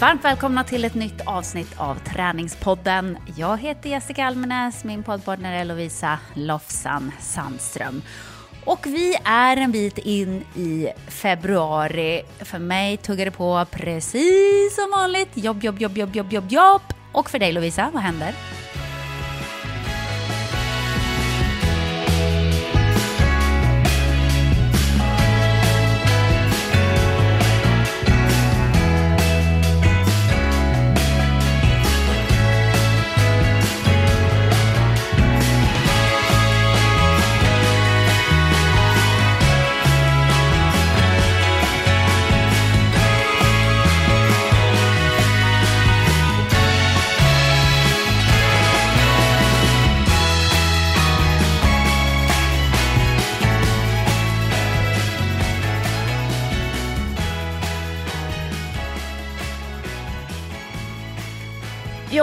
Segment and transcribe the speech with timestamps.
[0.00, 3.18] Varmt välkomna till ett nytt avsnitt av Träningspodden.
[3.36, 8.02] Jag heter Jessica Almenäs, min poddpartner är Lovisa Lofsan Sandström.
[8.64, 12.22] Och vi är en bit in i februari.
[12.38, 15.30] För mig tuggar det på precis som vanligt.
[15.34, 16.82] Jobb, jobb, jobb, jobb, jobb, jobb, jobb.
[17.12, 18.34] Och för dig Lovisa, vad händer?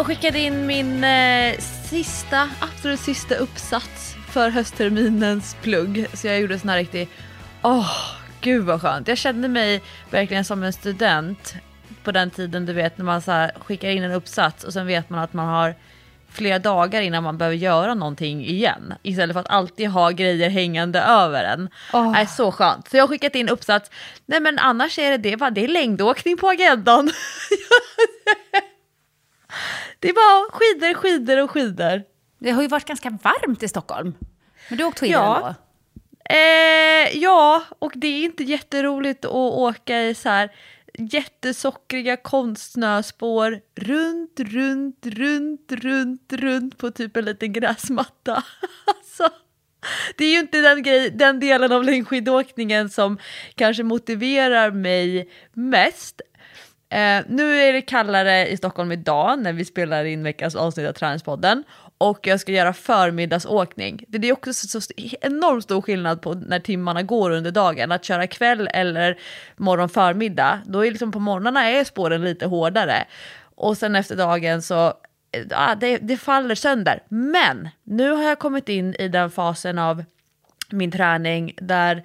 [0.07, 1.57] Skickade in min eh,
[1.89, 6.07] sista, absolut sista uppsats för höstterminens plugg.
[6.13, 7.09] Så jag gjorde en sån här riktig,
[7.61, 7.91] åh oh,
[8.41, 9.07] gud vad skönt.
[9.07, 11.55] Jag kände mig verkligen som en student
[12.03, 14.87] på den tiden du vet när man så här, skickar in en uppsats och sen
[14.87, 15.75] vet man att man har
[16.31, 18.93] flera dagar innan man behöver göra någonting igen.
[19.03, 21.69] Istället för att alltid ha grejer hängande över en.
[21.93, 22.13] Oh.
[22.13, 22.89] Det är så skönt.
[22.89, 23.91] Så jag har skickat in uppsats.
[24.25, 27.11] Nej men annars är det det, det är längdåkning på agendan.
[29.99, 32.03] Det är bara skidor, skidor och skidor.
[32.39, 34.13] Det har ju varit ganska varmt i Stockholm.
[34.69, 35.35] Men du har åkt skidor ja.
[35.37, 35.55] ändå?
[36.29, 40.51] Eh, ja, och det är inte jätteroligt att åka i så här
[40.97, 48.43] jättesockriga konstsnöspår runt, runt, runt, runt, runt på typ en liten gräsmatta.
[48.85, 49.29] alltså,
[50.17, 53.17] det är ju inte den, grej, den delen av längdskidåkningen som
[53.55, 56.21] kanske motiverar mig mest.
[56.89, 60.93] Eh, nu är det kallare i Stockholm idag när vi spelar in veckans avsnitt av
[60.93, 61.63] Träningspodden
[61.97, 64.03] och jag ska göra förmiddagsåkning.
[64.07, 64.79] Det är också så,
[65.21, 67.91] enormt stor skillnad på när timmarna går under dagen.
[67.91, 69.17] Att köra kväll eller
[69.57, 73.05] morgon förmiddag, då är liksom på morgnarna är spåren lite hårdare.
[73.55, 74.93] Och sen efter dagen så,
[75.49, 77.03] ja, det, det faller sönder.
[77.09, 80.03] Men nu har jag kommit in i den fasen av
[80.71, 82.03] min träning där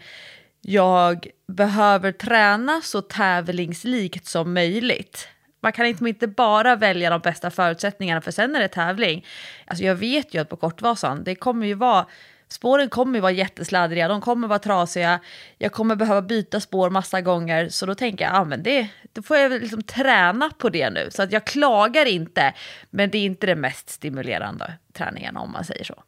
[0.62, 5.28] jag behöver träna så tävlingslikt som möjligt.
[5.60, 9.26] Man kan inte, inte bara välja de bästa förutsättningarna för sen är det tävling.
[9.66, 12.06] Alltså jag vet ju att på Kortvasan, det kommer ju vara
[12.48, 15.20] Spåren kommer ju vara jättesladdriga, de kommer vara trasiga,
[15.58, 19.22] jag kommer behöva byta spår massa gånger, så då tänker jag, ah, men det, då
[19.22, 21.08] får jag liksom träna på det nu.
[21.10, 22.54] Så att jag klagar inte,
[22.90, 26.02] men det är inte det mest stimulerande träningen om man säger så.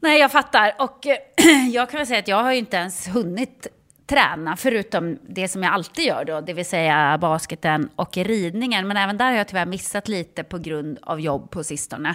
[0.00, 0.74] Nej, jag fattar.
[0.78, 1.16] Och eh,
[1.72, 3.66] jag kan väl säga att jag har ju inte ens hunnit
[4.06, 8.88] träna, förutom det som jag alltid gör då, det vill säga basketen och ridningen.
[8.88, 12.14] Men även där har jag tyvärr missat lite på grund av jobb på sistone.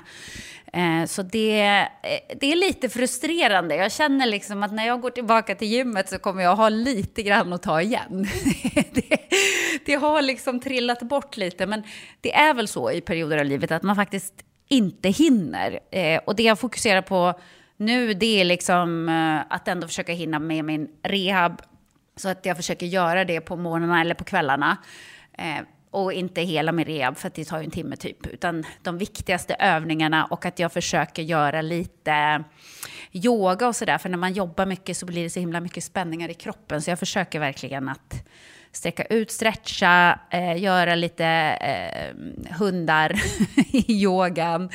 [0.73, 3.75] Eh, så det, eh, det är lite frustrerande.
[3.75, 7.23] Jag känner liksom att när jag går tillbaka till gymmet så kommer jag ha lite
[7.23, 8.27] grann att ta igen.
[8.93, 9.17] det,
[9.85, 11.83] det har liksom trillat bort lite, men
[12.21, 14.33] det är väl så i perioder av livet att man faktiskt
[14.67, 15.79] inte hinner.
[16.25, 17.33] Och det jag fokuserar på
[17.81, 21.61] nu det är liksom eh, att ändå försöka hinna med min rehab
[22.15, 24.77] så att jag försöker göra det på morgnarna eller på kvällarna.
[25.37, 28.27] Eh, och inte hela min rehab, för det tar ju en timme typ.
[28.27, 32.43] Utan de viktigaste övningarna och att jag försöker göra lite
[33.11, 33.97] yoga och sådär.
[33.97, 36.81] För när man jobbar mycket så blir det så himla mycket spänningar i kroppen.
[36.81, 38.25] Så jag försöker verkligen att
[38.71, 42.15] sträcka ut, stretcha, eh, göra lite eh,
[42.57, 43.21] hundar
[43.71, 44.69] i yogan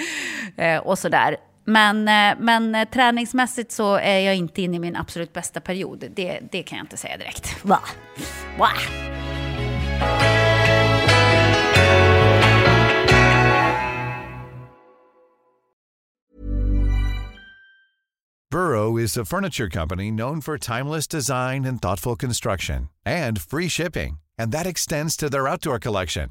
[0.57, 1.37] eh, och sådär.
[1.67, 6.05] Men, eh, men eh, träningsmässigt så är jag inte inne i min absolut bästa period.
[6.17, 7.65] Det, det kan jag inte säga direkt.
[7.65, 7.81] Va?
[8.59, 8.69] Va?
[18.51, 24.19] Burrow is a furniture company known for timeless design and thoughtful construction and free shipping.
[24.39, 26.31] And that extends to their outdoor collection.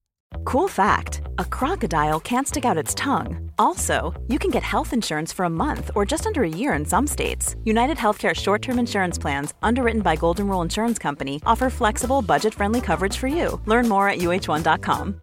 [0.45, 3.51] Cool fact, a crocodile can't stick out its tongue.
[3.57, 6.85] Also, you can get health insurance for a month or just under a year in
[6.85, 7.55] some states.
[7.63, 12.53] United Healthcare short term insurance plans, underwritten by Golden Rule Insurance Company, offer flexible, budget
[12.53, 13.59] friendly coverage for you.
[13.65, 15.21] Learn more at uh1.com.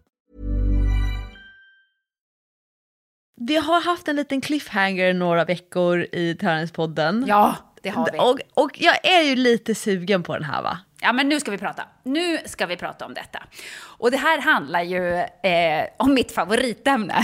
[3.41, 7.25] Vi har haft en liten cliffhanger några veckor i Träningspodden.
[7.27, 7.55] Ja.
[7.81, 8.19] det har vi.
[8.19, 10.79] Och, och jag är ju lite sugen på den här va?
[11.01, 11.83] Ja, men nu ska vi prata.
[12.03, 13.43] Nu ska vi prata om detta.
[13.81, 15.15] Och det här handlar ju
[15.49, 17.23] eh, om mitt favoritämne.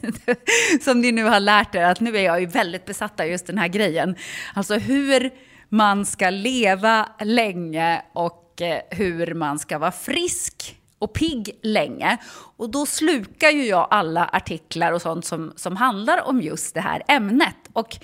[0.80, 3.46] Som ni nu har lärt er att nu är jag ju väldigt besatt av just
[3.46, 4.16] den här grejen.
[4.54, 5.30] Alltså hur
[5.68, 12.16] man ska leva länge och eh, hur man ska vara frisk och pigg länge.
[12.56, 16.80] Och då slukar ju jag alla artiklar och sånt som, som handlar om just det
[16.80, 17.56] här ämnet.
[17.72, 17.96] Och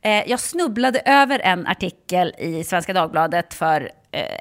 [0.00, 3.90] eh, jag snubblade över en artikel i Svenska Dagbladet för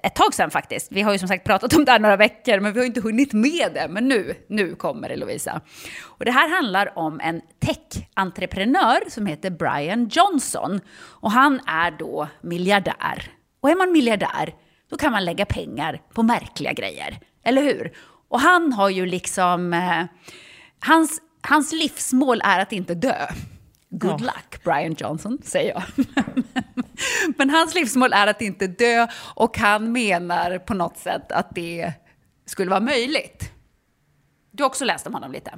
[0.04, 0.92] ett tag sedan faktiskt.
[0.92, 3.02] Vi har ju som sagt pratat om det här några veckor, men vi har inte
[3.02, 3.88] hunnit med det.
[3.90, 5.62] Men nu, nu kommer det Lovisa.
[6.04, 10.80] Och det här handlar om en tech-entreprenör som heter Brian Johnson.
[11.04, 13.32] Och han är då miljardär.
[13.62, 14.54] Och är man miljardär,
[14.90, 17.20] då kan man lägga pengar på märkliga grejer.
[17.44, 17.92] Eller hur?
[18.30, 19.74] Och han har ju liksom...
[19.74, 20.04] Eh,
[20.80, 23.28] hans, hans livsmål är att inte dö.
[23.90, 24.26] Good Ja.
[24.26, 25.84] luck, Brian Johnson, säger jag.
[27.38, 31.94] Men hans livsmål är att inte dö och han menar på något sätt att det
[32.46, 33.52] skulle vara möjligt.
[34.52, 35.52] Du har också läst om honom lite.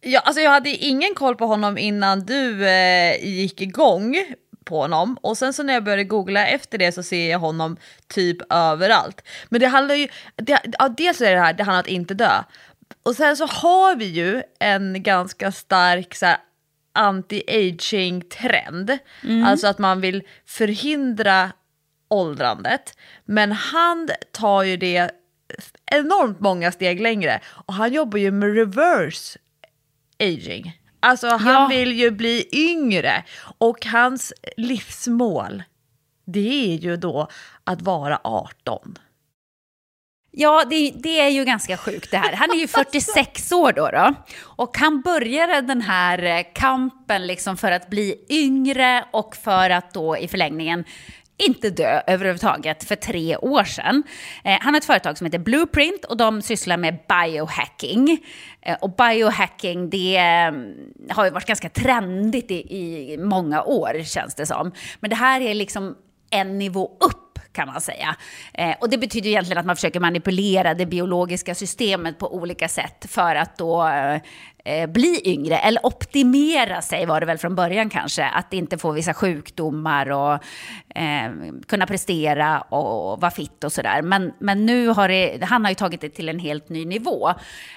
[0.00, 4.16] Ja, alltså jag hade ingen koll på honom innan du eh, gick igång
[4.64, 7.76] på honom och sen så när jag började googla efter det så ser jag honom
[8.08, 9.22] typ överallt.
[9.48, 12.14] Men det handlar ju, det, ja, dels är det här, det handlar om att inte
[12.14, 12.42] dö.
[13.02, 16.36] Och sen så har vi ju en ganska stark så här,
[16.94, 18.98] anti-aging trend.
[19.44, 21.52] Alltså att man vill förhindra
[22.08, 22.98] åldrandet.
[23.24, 25.10] Men han tar ju det
[25.86, 29.38] enormt många steg längre och han jobbar ju med reverse
[30.20, 30.80] aging.
[31.00, 31.66] Alltså han Ja.
[31.68, 33.24] vill ju bli yngre
[33.58, 35.62] och hans livsmål
[36.26, 37.28] det är ju då
[37.64, 38.98] att vara 18.
[40.36, 42.32] Ja, det, det är ju ganska sjukt det här.
[42.32, 44.14] Han är ju 46 år då, då.
[44.40, 49.94] Och han började den här eh, kampen liksom för att bli yngre och för att
[49.94, 50.84] då i förlängningen
[51.36, 54.02] inte dö överhuvudtaget för tre år sedan.
[54.44, 58.18] Eh, han har ett företag som heter Blueprint och de sysslar med biohacking.
[58.62, 60.52] Eh, och biohacking det eh,
[61.14, 64.72] har ju varit ganska trendigt i, i många år känns det som.
[65.00, 65.96] Men det här är liksom
[66.30, 67.23] en nivå upp
[67.54, 68.16] kan man säga.
[68.54, 73.06] Eh, och det betyder egentligen att man försöker manipulera det biologiska systemet på olika sätt
[73.08, 73.88] för att då
[74.64, 78.92] eh, bli yngre, eller optimera sig var det väl från början kanske, att inte få
[78.92, 80.32] vissa sjukdomar och
[80.94, 81.30] eh,
[81.68, 84.02] kunna prestera och vara fit och sådär.
[84.02, 87.28] Men, men nu har det, han har ju tagit det till en helt ny nivå.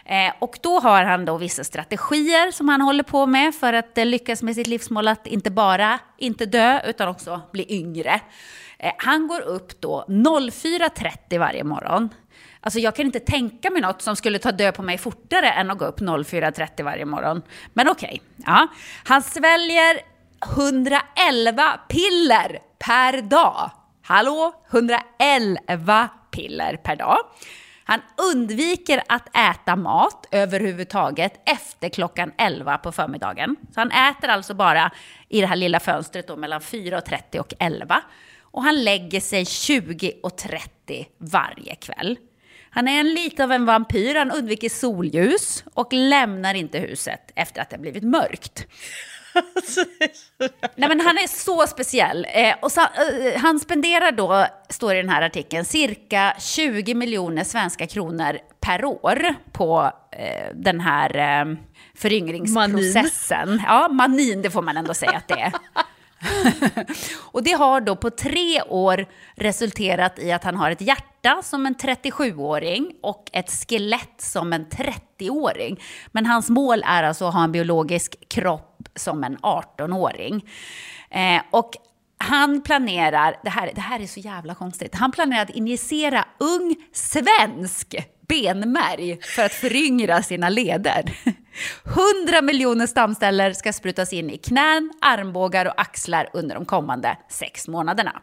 [0.06, 3.98] Eh, och då har han då vissa strategier som han håller på med för att
[3.98, 8.22] eh, lyckas med sitt livsmål att inte bara inte dö utan också bli yngre.
[8.80, 12.10] Eh, han går upp då 04.30 varje morgon.
[12.62, 15.72] Alltså jag kan inte tänka mig något som skulle ta död på mig fortare än
[15.72, 17.42] att gå upp 04.30 varje morgon.
[17.74, 18.68] Men okej, ja.
[19.04, 20.00] Han sväljer
[20.58, 23.72] 111 piller per dag.
[24.04, 24.54] Hallå?
[24.72, 27.18] 111 piller per dag.
[27.84, 28.02] Han
[28.34, 33.56] undviker att äta mat överhuvudtaget efter klockan 11 på förmiddagen.
[33.74, 34.92] Så han äter alltså bara
[35.30, 38.02] i det här lilla fönstret då mellan 4.30 och 11.
[38.58, 42.18] Och han lägger sig 20.30 varje kväll.
[42.70, 47.62] Han är en lite av en vampyr, han undviker solljus och lämnar inte huset efter
[47.62, 48.68] att det har blivit mörkt.
[50.76, 52.28] Nej, men han är så speciell.
[52.30, 57.44] Eh, och så, eh, han spenderar då, står i den här artikeln, cirka 20 miljoner
[57.44, 61.56] svenska kronor per år på eh, den här eh,
[61.96, 63.62] föryngringsprocessen.
[63.66, 65.54] Ja, manin, det får man ändå säga att det är.
[67.22, 69.06] och det har då på tre år
[69.36, 74.66] resulterat i att han har ett hjärta som en 37-åring och ett skelett som en
[74.66, 75.82] 30-åring.
[76.12, 80.46] Men hans mål är alltså att ha en biologisk kropp som en 18-åring.
[81.10, 81.72] Eh, och
[82.18, 86.76] han planerar, det här, det här är så jävla konstigt, han planerar att injicera ung
[86.94, 87.96] svensk
[88.28, 91.04] benmärg för att föryngra sina leder.
[92.26, 97.68] 100 miljoner stamceller ska sprutas in i knän, armbågar och axlar under de kommande sex
[97.68, 98.22] månaderna.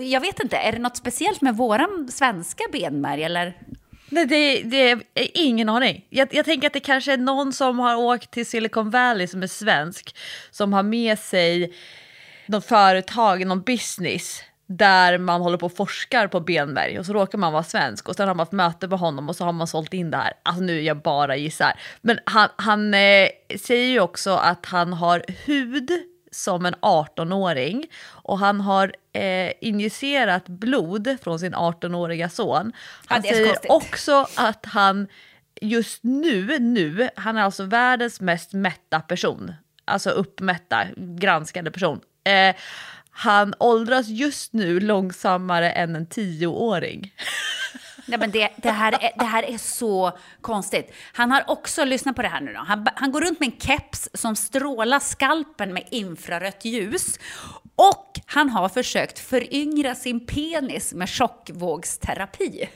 [0.00, 3.56] Jag vet inte, är det något speciellt med våran svenska benmärg eller?
[4.10, 6.04] Nej, det, det är ingen aning.
[6.10, 9.42] Jag, jag tänker att det kanske är någon som har åkt till Silicon Valley som
[9.42, 10.16] är svensk
[10.50, 11.74] som har med sig
[12.46, 17.38] något företag, någon business där man håller på och forskar på benmärg och så råkar
[17.38, 19.66] man vara svensk och sen har man haft möte med honom och så har man
[19.66, 20.32] sålt in det här.
[20.42, 21.80] Alltså nu jag bara gissar.
[22.00, 23.28] Men han, han eh,
[23.60, 25.90] säger ju också att han har hud
[26.32, 32.72] som en 18-åring och han har eh, injicerat blod från sin 18-åriga son.
[33.06, 33.70] Han så säger konstigt.
[33.70, 35.06] också att han
[35.60, 39.52] just nu, nu, han är alltså världens mest mätta person.
[39.84, 42.00] Alltså uppmätta, granskade person.
[42.24, 42.56] Eh,
[43.18, 47.12] han åldras just nu långsammare än en tioåring.
[48.06, 50.92] Nej, men det, det, här är, det här är så konstigt.
[51.12, 52.58] Han har också, lyssna på det här nu då.
[52.58, 57.18] Han, han går runt med en keps som strålar skalpen med infrarött ljus.
[57.76, 62.68] Och han har försökt föryngra sin penis med tjockvågsterapi.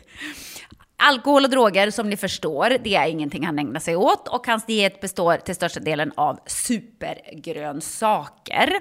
[1.05, 4.29] Alkohol och droger, som ni förstår, det är ingenting han ägnar sig åt.
[4.29, 8.73] Och hans diet består till största delen av supergrönsaker.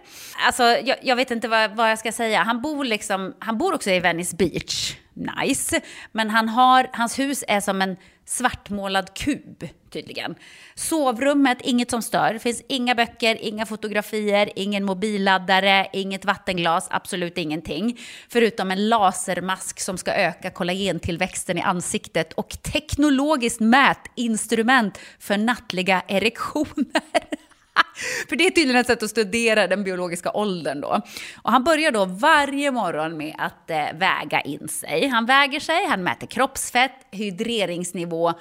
[0.46, 2.44] Alltså, jag, jag vet inte vad, vad, jag ska säga.
[2.44, 4.96] Han bor, liksom, han bor också i Venice Beach.
[5.14, 5.82] Nice.
[6.12, 7.98] Men han har, hans hus är som en
[8.32, 10.36] svartmålad kub, tydligen.
[10.76, 12.34] Sovrummet, inget som stör.
[12.34, 18.00] Det finns inga böcker, inga fotografier, ingen mobilladdare, inget vattenglas, absolut ingenting.
[18.30, 27.02] Förutom en lasermask som ska öka kollagentillväxten i ansiktet och teknologiskt mätinstrument för nattliga erektioner.
[28.30, 31.02] För det är tydligen ett sätt att studera den biologiska åldern då.
[31.42, 35.08] Och han börjar då varje morgon med att eh, väga in sig.
[35.08, 38.34] Han väger sig, han mäter kroppsfett, hydreringsnivå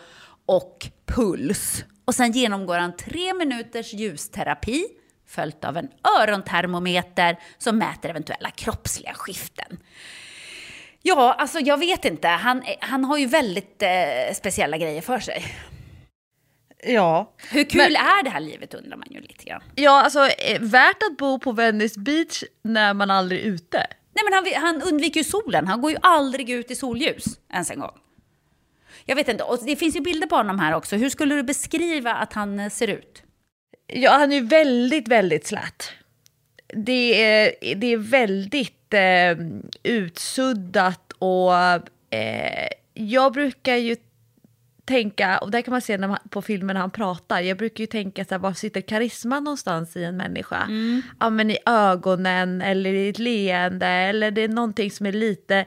[0.47, 1.85] och puls.
[2.05, 4.87] Och sen genomgår han tre minuters ljusterapi
[5.27, 5.89] följt av en
[6.21, 9.79] örontermometer som mäter eventuella kroppsliga skiften.
[11.03, 12.29] Ja, alltså jag vet inte.
[12.29, 15.45] Han, eh, han har ju väldigt eh, speciella grejer för sig.
[16.83, 17.35] Ja.
[17.51, 19.63] Hur kul men, är det här livet undrar man ju lite grann.
[19.75, 23.87] Ja, alltså eh, värt att bo på Venice Beach när man aldrig är ute.
[24.15, 27.71] Nej men han, han undviker ju solen, han går ju aldrig ut i solljus ens
[27.71, 27.99] en gång.
[29.05, 30.97] Jag vet inte, och det finns ju bilder på honom här också.
[30.97, 33.23] Hur skulle du beskriva att han eh, ser ut?
[33.87, 35.93] Ja, han är väldigt, väldigt slät.
[36.75, 39.47] Det är, det är väldigt eh,
[39.83, 41.55] utsuddat och
[42.15, 43.97] eh, jag brukar ju
[44.91, 47.81] tänka, och där kan man se när man, på filmen när han pratar, jag brukar
[47.83, 50.63] ju tänka så här, var sitter karisman någonstans i en människa?
[50.63, 51.03] Mm.
[51.21, 55.65] Ja men i ögonen eller i ett leende eller det är någonting som är lite,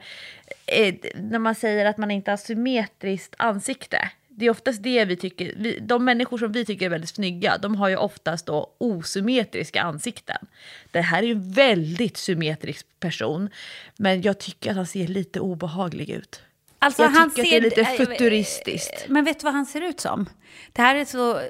[0.66, 4.10] eh, när man säger att man inte har symmetriskt ansikte.
[4.28, 7.58] Det är oftast det vi tycker, vi, de människor som vi tycker är väldigt snygga,
[7.58, 10.46] de har ju oftast då osymmetriska ansikten.
[10.90, 13.50] Det här är ju en väldigt symmetrisk person,
[13.96, 16.42] men jag tycker att han ser lite obehaglig ut.
[16.84, 19.08] Alltså, jag han tycker ser, att det är lite futuristiskt.
[19.08, 20.26] Men vet du vad han ser ut som?
[20.72, 21.44] Det här är så eh,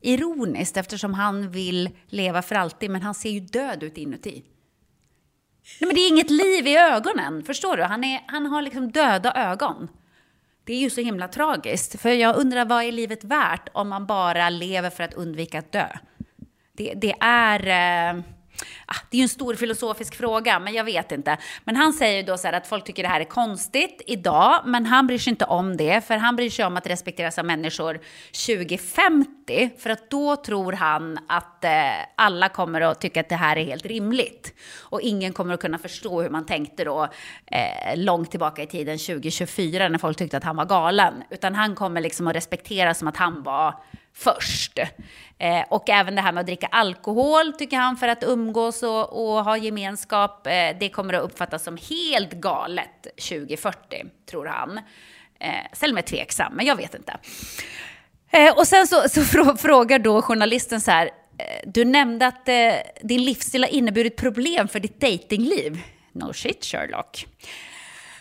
[0.00, 4.44] ironiskt eftersom han vill leva för alltid, men han ser ju död ut inuti.
[5.80, 7.82] Nej, men det är inget liv i ögonen, förstår du?
[7.82, 9.88] Han, är, han har liksom döda ögon.
[10.64, 14.06] Det är ju så himla tragiskt, för jag undrar vad är livet värt om man
[14.06, 15.88] bara lever för att undvika att dö?
[16.72, 17.66] Det, det är...
[18.16, 18.22] Eh,
[18.86, 21.36] ah, det är ju en stor filosofisk fråga, men jag vet inte.
[21.64, 24.62] Men han säger ju då så här att folk tycker det här är konstigt idag,
[24.64, 27.44] men han bryr sig inte om det, för han bryr sig om att respekteras av
[27.44, 28.00] människor
[28.46, 31.70] 2050, för att då tror han att eh,
[32.16, 34.54] alla kommer att tycka att det här är helt rimligt.
[34.80, 37.08] Och ingen kommer att kunna förstå hur man tänkte då
[37.46, 41.14] eh, långt tillbaka i tiden, 2024, när folk tyckte att han var galen.
[41.30, 43.74] Utan han kommer liksom att respekteras som att han var
[44.14, 44.78] först.
[45.38, 49.22] Eh, och även det här med att dricka alkohol tycker han för att umgås och,
[49.22, 54.80] och ha gemenskap, eh, det kommer att uppfattas som helt galet 2040, tror han.
[55.40, 57.16] Eh, Ställer mig tveksam, men jag vet inte.
[58.30, 59.24] Eh, och sen så, så
[59.56, 61.06] frågar då journalisten så här,
[61.38, 65.80] eh, du nämnde att eh, din livsstil har inneburit problem för ditt datingliv.
[66.12, 67.26] No shit Sherlock.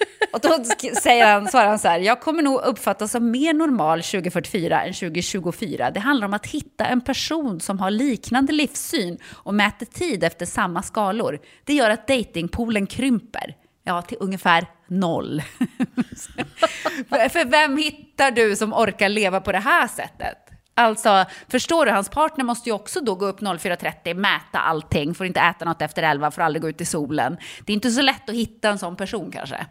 [0.33, 0.63] Och då
[1.01, 4.93] säger han, svarar han så här, jag kommer nog uppfattas som mer normal 2044 än
[4.93, 5.91] 2024.
[5.91, 10.45] Det handlar om att hitta en person som har liknande livssyn och mäter tid efter
[10.45, 11.39] samma skalor.
[11.63, 13.55] Det gör att datingpoolen krymper.
[13.83, 15.41] Ja, till ungefär noll.
[17.09, 20.37] För vem hittar du som orkar leva på det här sättet?
[20.73, 21.91] Alltså, förstår du?
[21.91, 25.81] Hans partner måste ju också då gå upp 04.30, mäta allting, får inte äta något
[25.81, 27.37] efter 11, får aldrig gå ut i solen.
[27.65, 29.65] Det är inte så lätt att hitta en sån person kanske.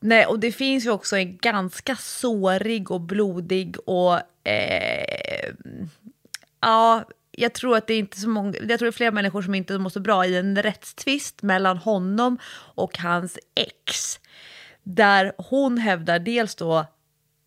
[0.00, 4.20] Nej, och det finns ju också en ganska sårig och blodig och...
[4.48, 5.54] Eh,
[6.60, 9.42] ja, jag tror att det är inte så många, jag tror det är flera människor
[9.42, 14.20] som inte mår så bra i en rättstvist mellan honom och hans ex.
[14.82, 16.86] Där hon hävdar dels då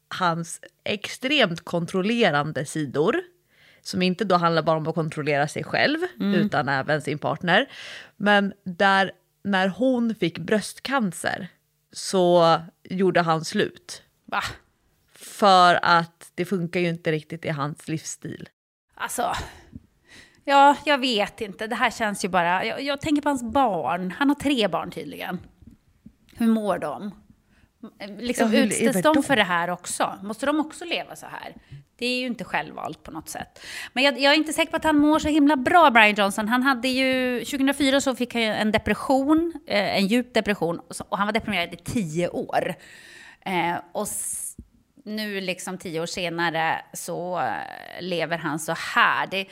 [0.07, 3.15] hans extremt kontrollerande sidor
[3.81, 6.33] som inte då handlar bara om att kontrollera sig själv mm.
[6.33, 7.69] utan även sin partner.
[8.17, 9.11] Men där
[9.43, 11.47] när hon fick bröstcancer
[11.93, 14.03] så gjorde han slut.
[14.25, 14.41] Va?
[15.15, 18.49] För att det funkar ju inte riktigt i hans livsstil.
[18.95, 19.33] Alltså,
[20.43, 21.67] ja, jag vet inte.
[21.67, 22.65] Det här känns ju bara...
[22.65, 24.11] Jag, jag tänker på hans barn.
[24.11, 25.39] Han har tre barn tydligen.
[26.35, 27.11] Hur mår de?
[28.17, 30.19] Liksom Ja, utställs de för det här också?
[30.23, 31.55] Måste de också leva så här?
[31.95, 33.59] Det är ju inte självvalt på något sätt.
[33.93, 36.47] Men jag, jag är inte säker på att han mår så himla bra, Brian Johnson.
[36.47, 41.17] Han hade ju, 2004 så fick han ju en depression, eh, en djup depression, och
[41.17, 42.75] han var deprimerad i tio år.
[43.45, 44.07] Eh, och
[45.05, 49.27] nu, liksom tio år senare, så eh, lever han så här.
[49.27, 49.45] Det,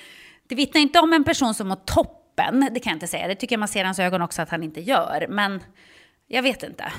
[0.48, 3.28] det vittnar inte om en person som mår toppen, det kan jag inte säga.
[3.28, 5.26] Det tycker jag man ser i hans ögon också att han inte gör.
[5.30, 5.64] Men
[6.28, 6.92] jag vet inte.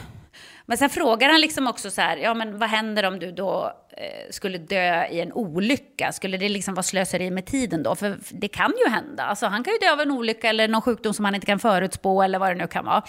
[0.66, 3.72] Men sen frågar han liksom också så här, ja men vad händer om du då
[3.96, 6.12] eh, skulle dö i en olycka?
[6.12, 7.94] Skulle det liksom vara slöseri med tiden då?
[7.94, 9.22] För det kan ju hända.
[9.22, 11.58] Alltså han kan ju dö av en olycka eller någon sjukdom som han inte kan
[11.58, 13.02] förutspå eller vad det nu kan vara.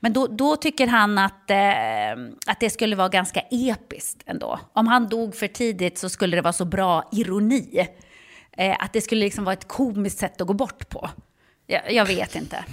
[0.00, 4.60] Men då, då tycker han att, eh, att det skulle vara ganska episkt ändå.
[4.72, 7.86] Om han dog för tidigt så skulle det vara så bra ironi.
[8.56, 11.10] Eh, att det skulle liksom vara ett komiskt sätt att gå bort på.
[11.66, 12.64] Jag, jag vet inte.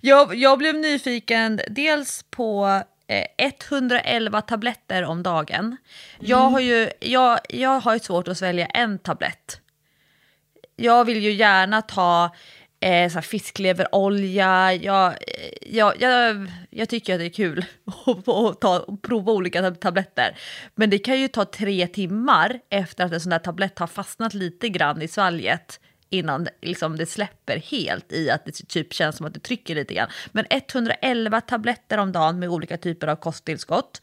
[0.00, 2.82] Jag, jag blev nyfiken dels på
[3.38, 5.76] 111 tabletter om dagen.
[6.20, 9.60] Jag, har ju, jag, jag har ju svårt att svälja en tablett.
[10.76, 12.30] Jag vill ju gärna ta
[12.80, 14.74] eh, fiskleverolja.
[14.74, 15.16] Jag, eh,
[15.60, 17.64] jag, jag, jag tycker att det är kul
[18.06, 20.36] att, ta, prova olika tab- tabletter.
[20.74, 24.34] Men det kan ju ta tre timmar efter att en sån där tablett har fastnat
[24.34, 25.80] lite grann i svalget
[26.12, 29.94] innan liksom det släpper helt i att det typ känns som att det trycker lite
[29.94, 30.08] grann.
[30.32, 34.02] Men 111 tabletter om dagen med olika typer av kosttillskott.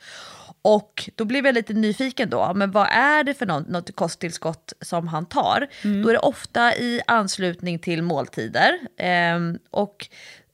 [0.61, 4.73] Och då blev jag lite nyfiken då, men vad är det för något, något kosttillskott
[4.81, 5.67] som han tar?
[6.03, 8.79] Då är det ofta i anslutning till måltider.
[8.97, 10.09] Ehm, och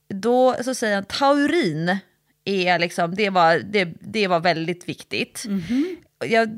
[0.07, 1.97] då så säger han taurin,
[2.45, 5.45] är liksom, det, var, det, det var väldigt viktigt.
[6.19, 6.49] Jag,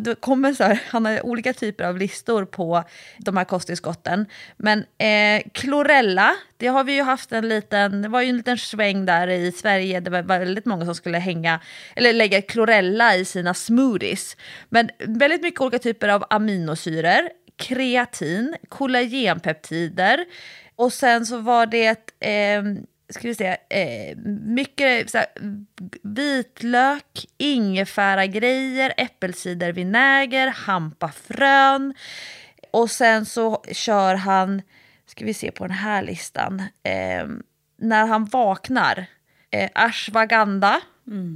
[0.00, 2.84] det kommer så här, han har olika typer av listor på
[3.18, 4.26] de här kosttillskotten.
[4.56, 8.58] Men eh, klorella, det har vi ju haft en liten, det var ju en liten
[8.58, 10.00] sväng där i Sverige.
[10.00, 11.60] Det var väldigt många som skulle hänga,
[11.96, 14.36] eller lägga klorella i sina smoothies.
[14.68, 20.24] Men väldigt mycket olika typer av aminosyror, kreatin, kollagenpeptider
[20.76, 22.62] och sen så var det eh,
[23.12, 25.26] ska vi se, eh, mycket så här,
[26.02, 31.94] vitlök, ingefäragrejer, äppelcidervinäger, hampafrön.
[32.70, 34.62] Och sen så kör han,
[35.06, 37.26] ska vi se på den här listan, eh,
[37.78, 39.06] när han vaknar,
[39.50, 40.80] eh, ashwagandha,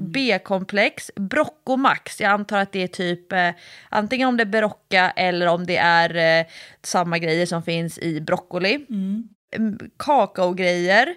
[0.00, 2.20] B-komplex, Broccomax.
[2.20, 3.50] Jag antar att det är typ eh,
[3.88, 6.46] antingen om det är Berocca eller om det är eh,
[6.82, 8.86] samma grejer som finns i broccoli.
[8.90, 9.28] Mm,
[9.98, 11.14] Kakaogrejer,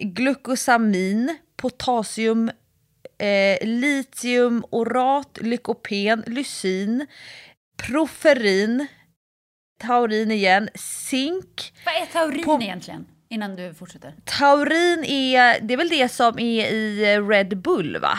[0.00, 2.50] glukosamin, potassium,
[3.18, 7.06] eh, litium, orat, lykopen, lysin,
[7.82, 8.86] proferin,
[9.82, 11.72] taurin igen, zink.
[11.84, 13.06] Vad är taurin På- egentligen?
[13.28, 14.14] Innan du fortsätter.
[14.24, 18.18] Taurin är, det är väl det som är i eh, Red Bull va?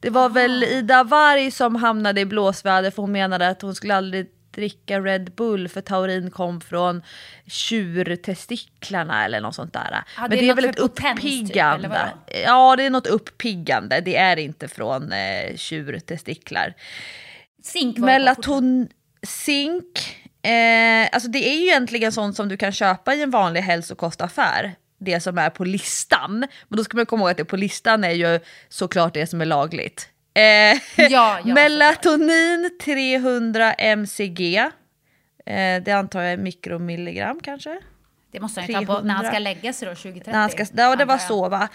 [0.00, 3.94] Det var väl Ida Warg som hamnade i blåsväder för hon menade att hon skulle
[3.94, 7.02] aldrig dricka Red Bull för taurin kom från
[7.46, 10.04] tjurtestiklarna eller något sånt där.
[10.16, 11.88] Ja, det Men det är väl ett typ, uppiggande.
[11.88, 12.10] vadå?
[12.44, 14.00] ja, det är något uppiggande.
[14.00, 16.74] Det är inte från eh, tjurtestiklar.
[17.62, 18.88] Zink var Melaton,
[19.26, 20.18] zink.
[20.42, 24.74] Eh, alltså det är ju egentligen sånt som du kan köpa i en vanlig hälsokostaffär.
[24.98, 26.38] Det som är på listan.
[26.68, 29.40] Men då ska man komma ihåg att det på listan är ju såklart det som
[29.40, 30.08] är lagligt.
[30.34, 30.78] Eh,
[31.10, 34.56] ja, melatonin 300 mcg.
[35.46, 37.80] Eh, det antar jag är mikromilligram kanske?
[38.32, 39.28] Det måste han ju ta på när han 300.
[39.30, 40.30] ska lägga sig då, 2030.
[40.30, 41.68] När han ska, ja, det var så va.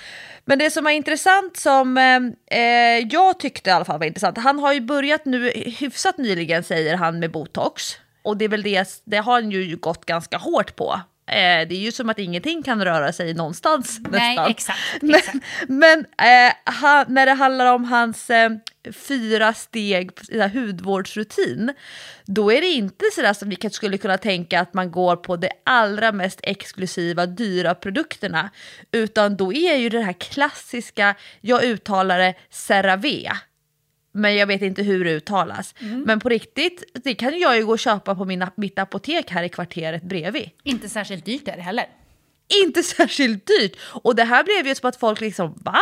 [0.46, 4.38] Men det som var intressant som eh, eh, jag tyckte i alla fall var intressant.
[4.38, 7.98] Han har ju börjat nu hyfsat nyligen säger han med botox.
[8.24, 11.02] Och det är väl det, det har han ju gått ganska hårt på.
[11.28, 14.52] Eh, det är ju som att ingenting kan röra sig någonstans Nej, nästan.
[14.52, 14.80] exakt.
[15.02, 15.38] Men, exakt.
[15.68, 18.50] men eh, han, när det handlar om hans eh,
[18.92, 21.74] fyra steg här, hudvårdsrutin,
[22.26, 25.36] då är det inte sådär som vi kanske skulle kunna tänka att man går på
[25.36, 28.50] det allra mest exklusiva, dyra produkterna,
[28.92, 33.32] utan då är ju det här klassiska, jag uttalar det CeraVe,
[34.18, 35.76] men jag vet inte hur det uttalas.
[36.06, 39.44] Men på riktigt, det kan jag ju gå och köpa på mina, mitt apotek här
[39.44, 41.86] i kvarteret bredvid Inte särskilt dyrt är det heller.
[42.64, 43.76] inte särskilt dyrt.
[43.82, 45.80] Och det här blev ju som att folk liksom, va?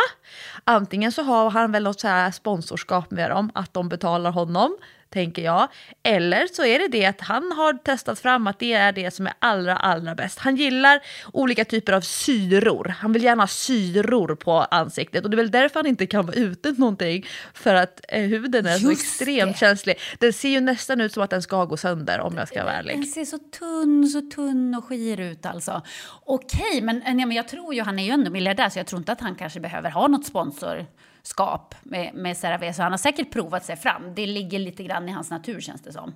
[0.64, 4.76] Antingen så har han väl något så här sponsorskap med dem, att de betalar honom,
[5.16, 5.68] tänker jag.
[6.02, 9.26] Eller så är det det att han har testat fram att det är det som
[9.26, 10.38] är allra, allra bäst.
[10.38, 11.00] Han gillar
[11.32, 12.88] olika typer av syror.
[12.88, 16.26] Han vill gärna ha syror på ansiktet och det är väl därför han inte kan
[16.26, 17.26] vara ute någonting.
[17.54, 19.58] För att eh, huden är så Just extremt det.
[19.58, 19.96] känslig.
[20.18, 22.74] Den ser ju nästan ut som att den ska gå sönder om jag ska vara
[22.74, 22.96] ärlig.
[22.96, 25.82] Den ser så tunn, så tunn och skir ut alltså.
[26.24, 28.98] Okej, men, nej, men jag tror ju, han är ju ändå miljardär så jag tror
[28.98, 30.86] inte att han kanske behöver ha något sponsor,
[31.26, 34.14] skap med, med CeraVe, så han har säkert provat sig fram.
[34.14, 36.14] Det ligger lite grann i hans natur känns det som.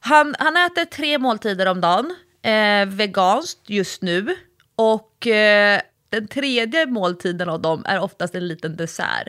[0.00, 4.36] Han, han äter tre måltider om dagen, eh, veganskt just nu.
[4.76, 9.28] Och eh, den tredje måltiden av dem är oftast en liten dessert.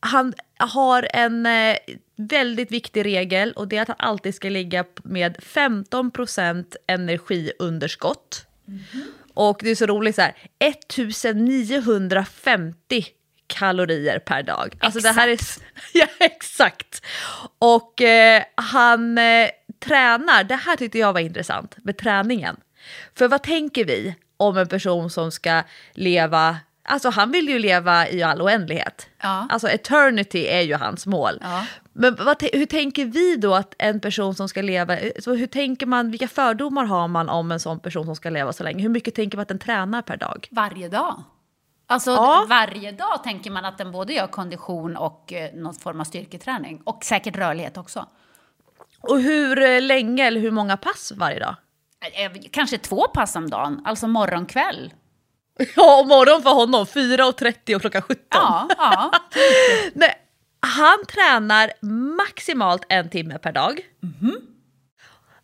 [0.00, 1.76] Han har en eh,
[2.16, 8.46] väldigt viktig regel och det är att han alltid ska ligga med 15% energiunderskott.
[9.34, 13.04] Och det är så roligt så här, 1950
[13.50, 14.78] kalorier per dag.
[14.80, 15.38] Alltså det här är...
[15.92, 17.02] Ja, exakt.
[17.58, 19.48] Och eh, han eh,
[19.84, 22.56] tränar, det här tyckte jag var intressant med träningen.
[23.14, 28.08] För vad tänker vi om en person som ska leva, alltså han vill ju leva
[28.08, 29.08] i all oändlighet.
[29.22, 29.46] Ja.
[29.50, 31.38] Alltså eternity är ju hans mål.
[31.40, 31.66] Ja.
[31.92, 35.86] Men vad, hur tänker vi då att en person som ska leva, så hur tänker
[35.86, 38.82] man, vilka fördomar har man om en sån person som ska leva så länge?
[38.82, 40.48] Hur mycket tänker man att den tränar per dag?
[40.50, 41.22] Varje dag.
[41.90, 42.46] Alltså Ja.
[42.48, 46.82] varje dag tänker man att den både gör kondition och eh, någon form av styrketräning.
[46.84, 48.06] Och säkert rörlighet också.
[49.00, 51.54] Och hur eh, länge eller hur många pass varje dag?
[52.14, 54.92] Eh, Kanske två pass om dagen, alltså morgon, kväll.
[55.76, 58.24] Ja, och morgon för honom, 4.30 och klockan 17.
[58.30, 59.10] Ja, ja.
[59.94, 60.14] Nej,
[60.60, 61.72] han tränar
[62.16, 63.80] maximalt en timme per dag.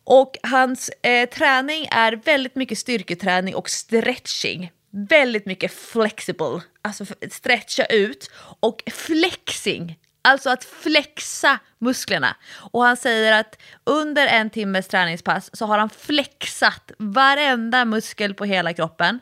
[0.05, 4.71] Och hans eh, träning är väldigt mycket styrketräning och stretching.
[4.99, 8.31] Väldigt mycket flexible, alltså stretcha ut.
[8.61, 12.37] Och flexing, alltså att flexa musklerna.
[12.73, 18.45] Och han säger att under en timmes träningspass så har han flexat varenda muskel på
[18.45, 19.21] hela kroppen.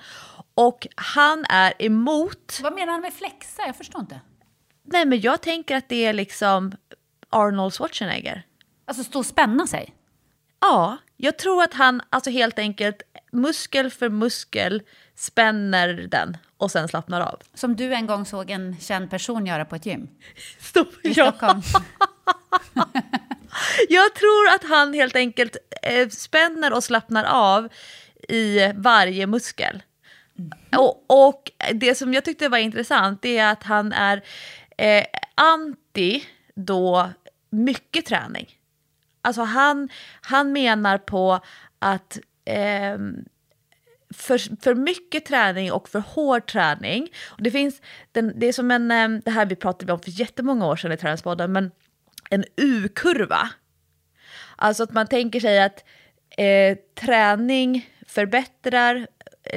[0.55, 3.63] Och han är emot Vad menar han med flexa?
[3.67, 4.21] Jag förstår inte.
[4.83, 6.73] Nej, men jag tänker att det är liksom
[7.31, 8.47] Arnold Schwarzenegger.
[8.87, 9.95] Alltså stå och spänna sig.
[10.61, 14.83] Ja, jag tror att han alltså helt enkelt muskel för muskel
[15.17, 17.41] spänner den och sen slappnar av.
[17.55, 20.09] Som du en gång såg en känd person göra på ett gym
[20.59, 20.89] Stopp.
[21.03, 21.33] i Ja.
[21.33, 21.63] Stockholm.
[23.89, 27.69] Jag tror att han helt enkelt eh, spänner och slappnar av
[28.29, 29.83] i varje muskel.
[30.77, 34.23] Och, och det som jag tyckte var intressant är att han är
[34.79, 36.25] eh, anti
[36.55, 37.11] då
[37.51, 38.59] mycket träning.
[39.23, 39.89] Alltså han,
[40.21, 41.41] han menar på
[41.79, 43.25] att ehm,
[44.15, 47.09] för, för mycket träning och för hård träning.
[47.27, 50.11] Och det, finns, den, det är som en, eh, det här vi pratade om för
[50.11, 51.71] jättemånga år sedan i Träningspodden, men
[52.31, 53.51] en U-kurva.
[54.57, 55.85] Alltså att man tänker sig att
[56.39, 59.07] eh, träning förbättrar,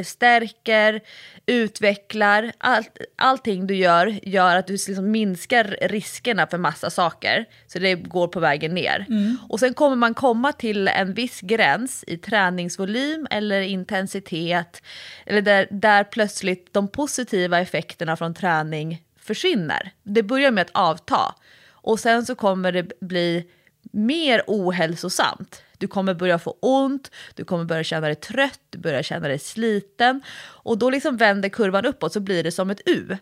[0.03, 1.01] stärker,
[1.45, 2.51] utvecklar.
[2.57, 7.45] Allt, allting du gör gör att du liksom minskar riskerna för massa saker.
[7.67, 9.05] Så det går på vägen ner.
[9.49, 14.81] Och sen kommer man komma till en viss gräns i träningsvolym eller intensitet.
[15.25, 19.91] Eller där, där plötsligt de positiva effekterna från träning försvinner.
[20.03, 21.35] Det börjar med att avta.
[21.69, 23.45] Och sen så kommer det bli
[23.91, 25.63] mer ohälsosamt.
[25.77, 29.39] Du kommer börja få ont, du kommer börja känna dig trött, du börjar känna dig
[29.39, 30.21] sliten.
[30.39, 33.17] Och då liksom vänder kurvan uppåt så blir det som ett U.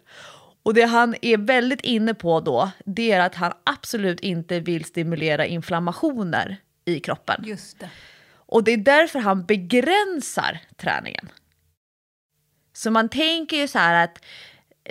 [0.64, 4.86] Och det han är väldigt inne på då, det är att han absolut inte vill
[4.86, 7.44] stimulera inflammationer i kroppen.
[7.46, 7.90] Just det.
[8.48, 11.30] Och det är därför han begränsar träningen.
[12.74, 14.24] Så man tänker ju så här att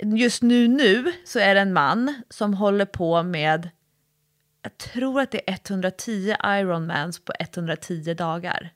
[0.03, 3.69] just nu nu så är det en man som håller på med,
[4.65, 8.69] jag tror att det är 110 Ironmans på 110 dagar.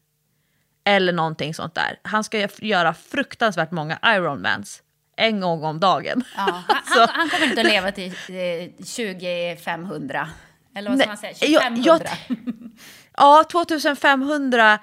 [0.84, 2.00] Eller någonting sånt där.
[2.04, 4.84] Han ska göra fruktansvärt många Ironmans
[5.18, 6.24] en gång om dagen.
[6.38, 10.30] Ja, han, han, kommer inte att leva till eh, 2500.
[10.76, 11.50] Eller vad ska Nej, man säga?
[11.52, 12.10] jag- 2500.
[12.28, 12.72] jag-
[13.18, 14.80] Ja, 2500.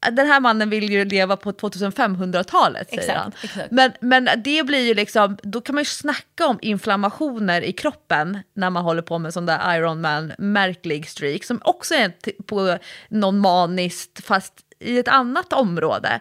[0.00, 3.32] Den här mannen vill ju leva på 2500-talet säger Exakt, han.
[3.42, 3.70] exakt.
[3.70, 8.38] Men, men det blir ju liksom, då kan man ju snacka om inflammationer i kroppen
[8.54, 13.38] när man håller på med sån där Ironman märklig streak som också är på någon
[13.38, 16.20] maniskt fast i ett annat område.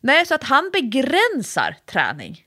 [0.00, 2.44] Nej, så att han begränsar träning.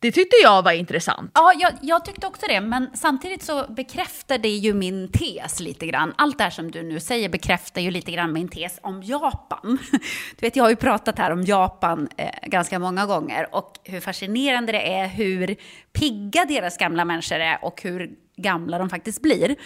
[0.00, 1.30] Det tyckte jag var intressant.
[1.34, 5.86] Ja, jag, jag tyckte också det, men samtidigt så bekräftar det ju min tes lite
[5.86, 6.14] grann.
[6.16, 9.78] Allt det här som du nu säger bekräftar ju lite grann min tes om Japan.
[10.36, 14.00] Du vet, jag har ju pratat här om Japan eh, ganska många gånger och hur
[14.00, 15.56] fascinerande det är, hur
[15.92, 19.56] pigga deras gamla människor är och hur gamla de faktiskt blir.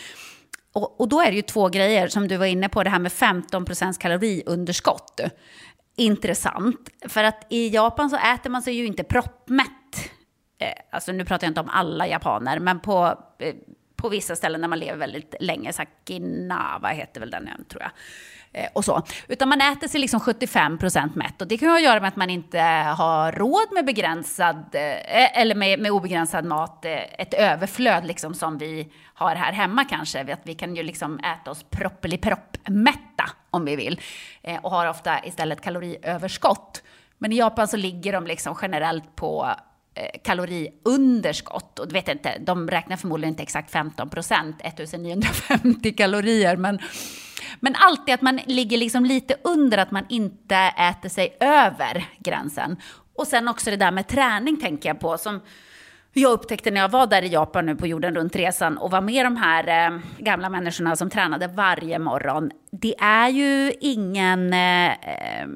[0.72, 2.98] Och, och då är det ju två grejer som du var inne på, det här
[2.98, 5.20] med 15 procents kaloriunderskott.
[5.96, 9.81] Intressant, för att i Japan så äter man sig ju inte proppmätt.
[10.62, 13.54] Eh, alltså nu pratar jag inte om alla japaner, men på, eh,
[13.96, 17.90] på vissa ställen där man lever väldigt länge, Sakinawa heter väl den ön tror jag.
[18.54, 19.02] Eh, och så.
[19.28, 21.40] Utan man äter sig liksom 75 procent mätt.
[21.42, 22.60] Och det kan ju göra med att man inte
[22.96, 28.58] har råd med begränsad, eh, eh, eller med, med obegränsad mat, ett överflöd liksom som
[28.58, 30.32] vi har här hemma kanske.
[30.32, 34.00] Att vi kan ju liksom äta oss proppelipropp-mätta om vi vill.
[34.62, 36.82] Och har ofta istället kaloriöverskott.
[37.18, 39.50] Men i Japan så ligger de liksom generellt på
[39.94, 41.78] Eh, kaloriunderskott.
[41.78, 46.56] Och du vet inte, de räknar förmodligen inte exakt 15 procent, 1950 kalorier.
[46.56, 46.78] Men,
[47.60, 52.76] men alltid att man ligger liksom lite under att man inte äter sig över gränsen.
[53.16, 55.18] Och sen också det där med träning tänker jag på.
[55.18, 55.40] Som,
[56.12, 59.26] jag upptäckte när jag var där i Japan nu på jorden runt-resan och var med
[59.26, 62.50] de här eh, gamla människorna som tränade varje morgon.
[62.70, 65.46] Det är ju ingen eh, eh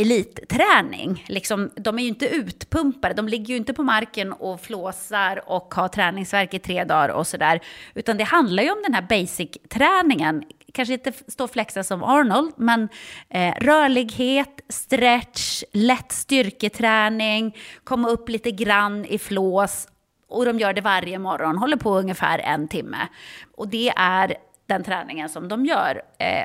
[0.00, 1.24] elitträning.
[1.28, 5.74] Liksom, de är ju inte utpumpade, de ligger ju inte på marken och flåsar och
[5.74, 7.60] har träningsverk i tre dagar och sådär.
[7.94, 10.44] Utan det handlar ju om den här basic-träningen.
[10.72, 12.88] Kanske inte stå och flexa som Arnold, men
[13.28, 19.88] eh, rörlighet, stretch, lätt styrketräning, komma upp lite grann i flås.
[20.28, 23.08] Och de gör det varje morgon, håller på ungefär en timme.
[23.56, 24.34] Och det är
[24.66, 26.02] den träningen som de gör.
[26.18, 26.44] Eh,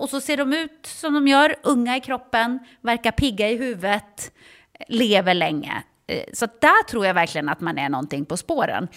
[0.00, 4.32] och så ser de ut som de gör, unga i kroppen, verkar pigga i huvudet,
[4.88, 5.82] lever länge.
[6.06, 8.88] Eh, så där tror jag verkligen att man är någonting på spåren.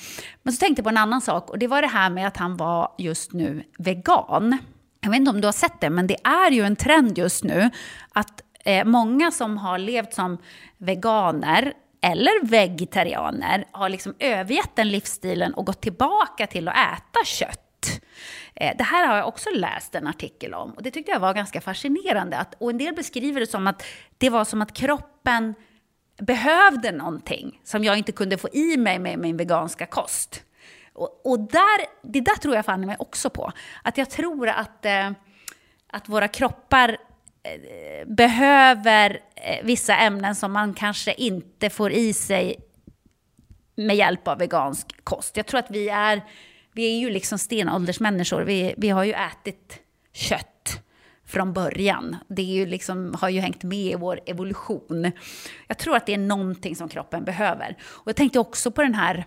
[0.43, 2.37] Men så tänkte jag på en annan sak och det var det här med att
[2.37, 4.57] han var just nu vegan.
[5.01, 7.43] Jag vet inte om du har sett det, men det är ju en trend just
[7.43, 7.69] nu
[8.13, 10.37] att eh, många som har levt som
[10.77, 17.59] veganer eller vegetarianer har liksom övergett den livsstilen och gått tillbaka till att äta kött.
[18.55, 21.33] Eh, det här har jag också läst en artikel om och det tyckte jag var
[21.33, 22.37] ganska fascinerande.
[22.37, 23.83] Att, och en del beskriver det som att
[24.17, 25.53] det var som att kroppen
[26.17, 30.43] behövde någonting som jag inte kunde få i mig med min veganska kost.
[30.93, 33.51] Och, och där, det där tror jag fan mig också på.
[33.83, 35.11] Att jag tror att, eh,
[35.87, 36.89] att våra kroppar
[37.43, 42.55] eh, behöver eh, vissa ämnen som man kanske inte får i sig
[43.75, 45.37] med hjälp av vegansk kost.
[45.37, 46.21] Jag tror att vi är
[46.73, 48.41] vi är ju liksom stenåldersmänniskor.
[48.41, 49.79] Vi, vi har ju ätit
[50.13, 50.83] kött
[51.25, 52.15] från början.
[52.27, 55.11] Det är ju liksom, har ju hängt med i vår evolution.
[55.67, 57.77] Jag tror att det är någonting som kroppen behöver.
[57.83, 59.25] Och jag tänkte också på den här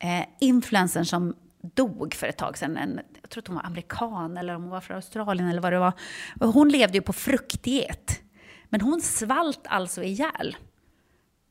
[0.00, 1.34] eh, influencern som
[1.74, 2.76] dog för ett tag sedan.
[2.76, 5.72] En, jag tror att hon var amerikan eller om hon var från Australien eller vad
[5.72, 5.92] det var.
[6.40, 8.20] Hon levde ju på fruktdiet.
[8.68, 10.56] Men hon svalt alltså ihjäl.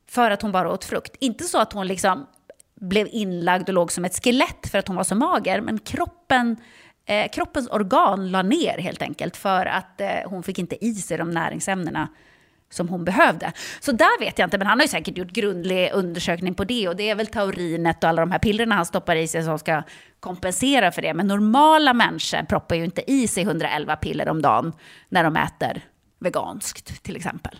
[0.07, 1.15] För att hon bara åt frukt.
[1.19, 2.27] Inte så att hon liksom
[2.83, 5.61] blev inlagd och låg som ett skelett för att hon var så mager.
[5.61, 6.57] Men kroppen,
[7.05, 11.17] eh, kroppens organ la ner helt enkelt för att eh, hon fick inte i sig
[11.17, 12.07] de näringsämnena
[12.69, 13.51] som hon behövde.
[13.79, 16.87] Så där vet jag inte, men han har ju säkert gjort grundlig undersökning på det
[16.87, 19.59] och det är väl taurinet och alla de här pillerna han stoppar i sig som
[19.59, 19.83] ska
[20.19, 21.13] kompensera för det.
[21.13, 24.73] Men normala människor proppar ju inte i sig 111 piller om dagen
[25.09, 25.81] när de äter
[26.19, 27.59] veganskt till exempel.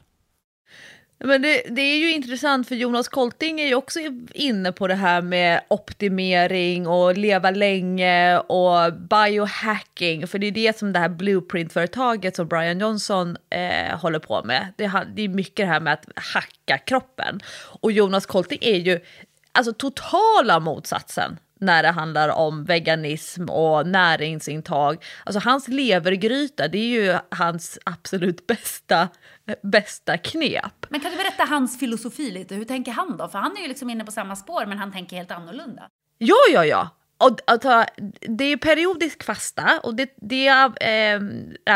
[1.19, 3.99] Men det, det, är ju intressant för Jonas Kolting är ju också
[4.34, 10.28] inne på det här med optimering och leva länge och biohacking.
[10.28, 14.73] För det är det som det här blueprint-företaget som Brian Johnson eh, håller på med.
[14.78, 17.39] Det, det är mycket det här med att hacka kroppen.
[17.56, 18.99] Och Jonas Kolting är ju
[19.52, 25.06] alltså totala motsatsen när det handlar om veganism och näringsintag.
[25.23, 29.10] Alltså hans levergryta, det är ju hans absolut bästa,
[29.63, 30.86] bästa knep.
[30.89, 32.56] Men kan du berätta hans filosofi lite?
[32.56, 33.27] Hur tänker han då?
[33.27, 35.89] För han är ju liksom inne på samma spår, men han tänker helt annorlunda.
[36.17, 36.89] Ja, ja, ja.
[37.17, 37.86] Och, alltså,
[38.21, 41.15] det är periodisk fasta och det, det äh,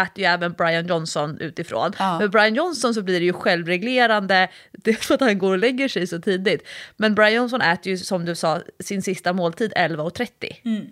[0.02, 1.92] äter ju även Brian Johnson utifrån.
[2.00, 2.20] Ja.
[2.20, 5.58] Med Brian Johnson så blir det ju självreglerande, det är för att han går och
[5.58, 6.68] lägger sig så tidigt.
[6.98, 10.56] Men Brian Johnson äter ju som du sa sin sista måltid 11.30.
[10.66, 10.86] Mm.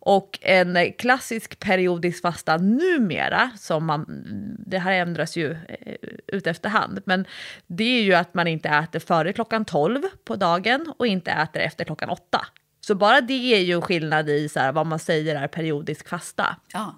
[0.00, 4.24] Och en klassisk periodisk fasta numera, som man,
[4.66, 5.94] det här ändras ju eh,
[6.26, 7.26] ut efterhand, men
[7.66, 11.62] det är ju att man inte äter före klockan 12 på dagen och inte äter
[11.62, 12.46] efter klockan 8.
[12.80, 16.08] Så bara det är ju en skillnad i så här, vad man säger är periodisk
[16.08, 16.56] fasta.
[16.72, 16.94] Ja.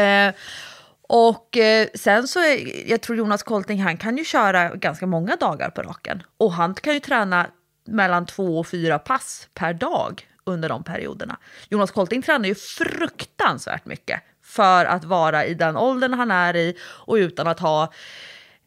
[0.00, 0.34] Eh,
[1.08, 2.38] och eh, sen så,
[2.86, 6.22] jag tror Jonas Kolting, han kan ju köra ganska många dagar på raken.
[6.36, 7.46] Och han kan ju träna
[7.86, 11.36] mellan två och fyra pass per dag under de perioderna.
[11.68, 16.76] Jonas Kolting tränar ju fruktansvärt mycket för att vara i den åldern han är i
[16.82, 17.92] och utan att ha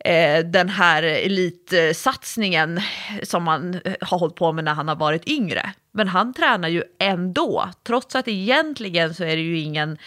[0.05, 2.81] eh, den här elitsatsningen
[3.23, 5.73] som man eh, har hållit på med när han har varit yngre.
[5.91, 9.97] Men han tränar ju ändå, trots att egentligen så är det ju ingen,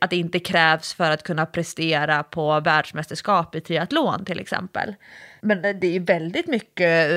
[0.00, 4.94] att det inte krävs för att kunna prestera på världsmästerskap i triathlon till exempel.
[5.40, 7.10] Men det är väldigt mycket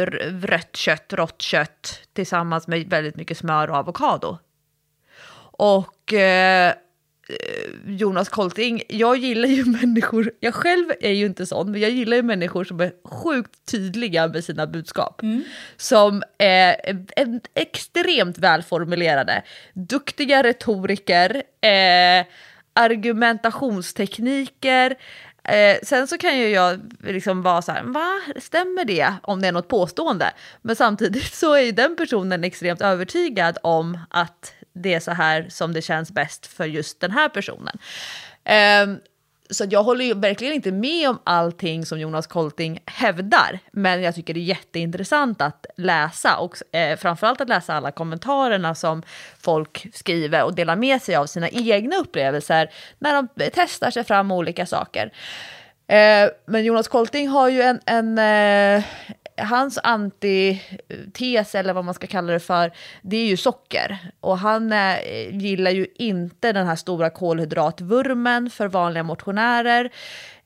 [0.44, 4.38] rött kött, rått kött tillsammans med väldigt mycket smör och avokado.
[5.52, 6.74] Och eh,
[7.86, 12.18] Jonas Kolting, jag gillar ju människor, jag själv är ju inte sån, men jag gillar
[12.18, 15.22] ju människor som är sjukt tydliga med sina budskap.
[15.78, 16.76] Som är,
[17.16, 22.26] är extremt välformulerade, duktiga retoriker, eh,
[22.74, 24.96] argumentationstekniker,
[25.43, 29.47] Eh, sen så kan ju jag liksom vara så här, va, stämmer det om det
[29.47, 30.34] är något påstående?
[30.62, 35.47] Men samtidigt så är ju den personen extremt övertygad om att det är så här
[35.49, 37.77] som det känns bäst för just den här personen.
[38.43, 38.88] Eh,
[39.52, 44.16] så jag håller ju verkligen inte med om allting som Jonas Kolting hävdar, men jag
[44.16, 49.04] tycker det är jätteintressant att läsa och eh, framförallt att läsa alla kommentarerna som
[49.40, 54.32] folk skriver och delar med sig av sina egna upplevelser när de testar sig fram
[54.32, 55.12] olika saker.
[55.88, 58.84] Eh, men Jonas Kolting har ju en, en eh,
[59.38, 63.98] hans antites, eller vad man ska kalla det för, det är ju socker.
[64.20, 64.98] Och han eh,
[65.32, 69.91] gillar ju inte den här stora kolhydratvurmen för vanliga motionärer.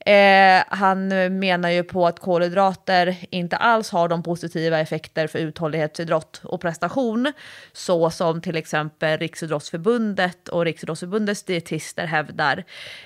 [0.08, 1.08] Eh, han
[1.40, 7.34] menar ju på att kolhydrater inte alls har de positiva effekter för uthållighetsidrott och prestation
[7.74, 12.64] så som till exempel Riksidrottsförbundet och Riksidrottsförbundets dietister hävdar.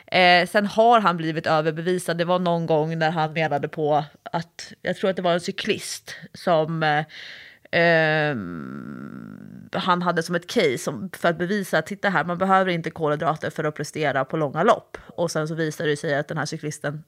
[0.08, 2.18] Eh, sen har han blivit överbevisad.
[2.18, 5.42] Det var någon gång när han menade på att, jag tror att det var en
[5.42, 7.06] cyklist som eh,
[7.72, 8.36] eh,
[9.80, 13.50] han hade som ett case för att bevisa att titta här, man behöver inte kolhydrater
[13.50, 14.98] för att prestera på långa lopp.
[15.08, 17.04] Och sen så visade det sig att den här cyklisten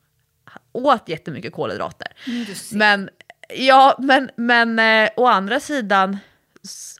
[0.71, 2.08] åt jättemycket kolhydrater.
[2.28, 3.10] Mm, men
[3.50, 6.17] ja, men, men eh, å andra sidan,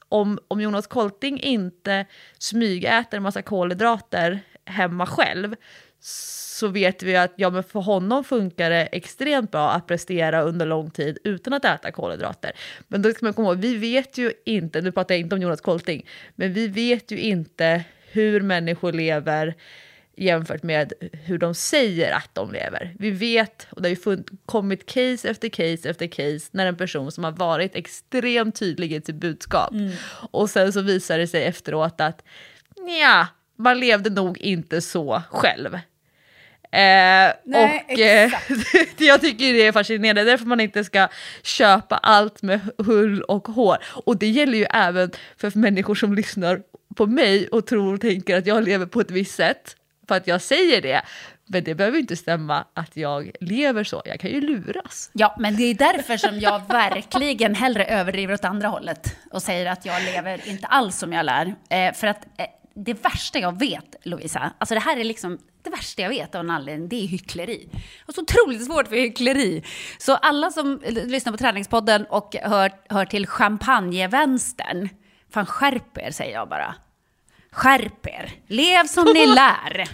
[0.08, 2.06] om, om Jonas Kolting inte
[2.38, 5.56] smygäter en massa kolhydrater hemma själv
[6.62, 10.66] så vet vi att ja, men för honom funkar det extremt bra att prestera under
[10.66, 12.52] lång tid utan att äta kolhydrater.
[12.88, 15.42] Men då ska man komma ihåg, vi vet ju inte, nu pratar jag inte om
[15.42, 19.54] Jonas Kolting, men vi vet ju inte hur människor lever
[20.16, 22.94] jämfört med hur de säger att de lever.
[22.98, 27.12] Vi vet, och det har ju kommit case efter case efter case, när en person
[27.12, 29.92] som har varit extremt tydlig i sitt budskap mm.
[30.30, 32.24] och sen så visar det sig efteråt att
[33.00, 35.78] ja, man levde nog inte så själv.
[36.72, 38.30] Eh, Nej, och eh,
[39.08, 41.08] jag tycker det är fascinerande, därför man inte ska
[41.42, 43.76] köpa allt med hull och hår.
[44.04, 46.62] Och det gäller ju även för människor som lyssnar
[46.96, 49.76] på mig och tror och tänker att jag lever på ett visst sätt,
[50.08, 51.02] för att jag säger det.
[51.46, 54.02] Men det behöver inte stämma att jag lever så.
[54.04, 55.10] Jag kan ju luras.
[55.12, 59.66] Ja, men det är därför som jag verkligen hellre överdriver åt andra hållet och säger
[59.66, 61.54] att jag lever inte alls som jag lär.
[61.70, 65.70] Eh, för att eh, det värsta jag vet, Lovisa, alltså det här är liksom det
[65.70, 67.68] värsta jag vet av en anledning, det är hyckleri.
[68.06, 69.62] Och så otroligt svårt för hyckleri.
[69.98, 74.88] Så alla som lyssnar på Träningspodden och hör, hör till champagnevänstern,
[75.30, 76.74] fan skärp er säger jag bara.
[77.50, 79.88] Skärp er, lev som ni lär.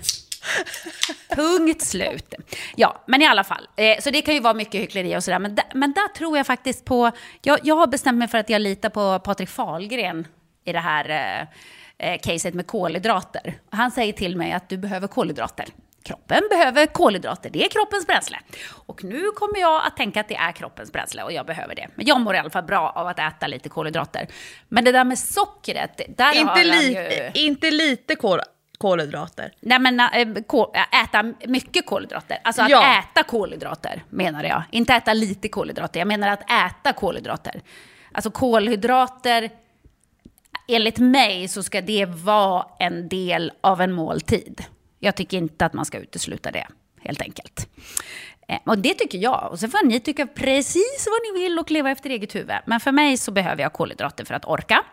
[1.36, 2.34] Punkt slut.
[2.76, 3.68] Ja, men i alla fall.
[3.76, 5.38] Eh, så det kan ju vara mycket hyckleri och sådär.
[5.38, 7.10] Men, men där tror jag faktiskt på...
[7.42, 10.26] Jag, jag har bestämt mig för att jag litar på Patrik Fahlgren
[10.64, 11.08] i det här
[11.40, 11.48] eh,
[11.98, 13.58] eh, caset med kolhydrater.
[13.70, 15.66] Han säger till mig att du behöver kolhydrater.
[16.02, 18.38] Kroppen behöver kolhydrater, det är kroppens bränsle.
[18.86, 21.88] Och nu kommer jag att tänka att det är kroppens bränsle och jag behöver det.
[21.94, 24.28] Men jag mår i alla fall bra av att äta lite kolhydrater.
[24.68, 27.40] Men det där med sockret, där inte har li ju...
[27.42, 28.40] Inte lite kol
[28.78, 29.52] kolhydrater.
[29.60, 30.00] Nej men
[30.46, 30.68] kol,
[31.04, 32.38] äta mycket kolhydrater.
[32.44, 32.98] Alltså att ja.
[32.98, 34.62] äta kolhydrater menar jag.
[34.70, 37.62] Inte äta lite kolhydrater, jag menar att äta kolhydrater.
[38.12, 39.50] Alltså kolhydrater
[40.68, 44.64] enligt mig så ska det vara en del av en måltid.
[44.98, 46.66] Jag tycker inte att man ska utesluta det,
[47.00, 47.68] helt enkelt.
[48.48, 49.48] Eh, och det tycker jag.
[49.50, 52.56] Och sen får ni tycka precis vad ni vill och leva efter eget huvud.
[52.66, 54.84] Men för mig så behöver jag kolhydrater för att orka.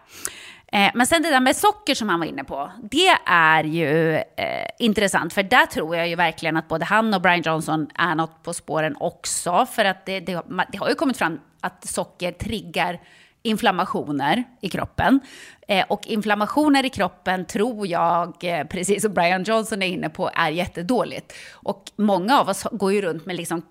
[0.67, 4.15] Eh, men sen det där med socker som han var inne på, det är ju
[4.15, 5.33] eh, intressant.
[5.33, 8.53] För där tror jag ju verkligen att både han och Brian Johnson är något på
[8.53, 9.67] spåren också.
[9.71, 12.99] För att det, det, det har ju kommit fram att socker triggar
[13.45, 15.19] inflammationer i kroppen.
[15.67, 20.29] Eh, och inflammationer i kroppen tror jag, eh, precis som Brian Johnson är inne på,
[20.35, 21.33] är jättedåligt.
[21.53, 23.61] Och många av oss går ju runt med liksom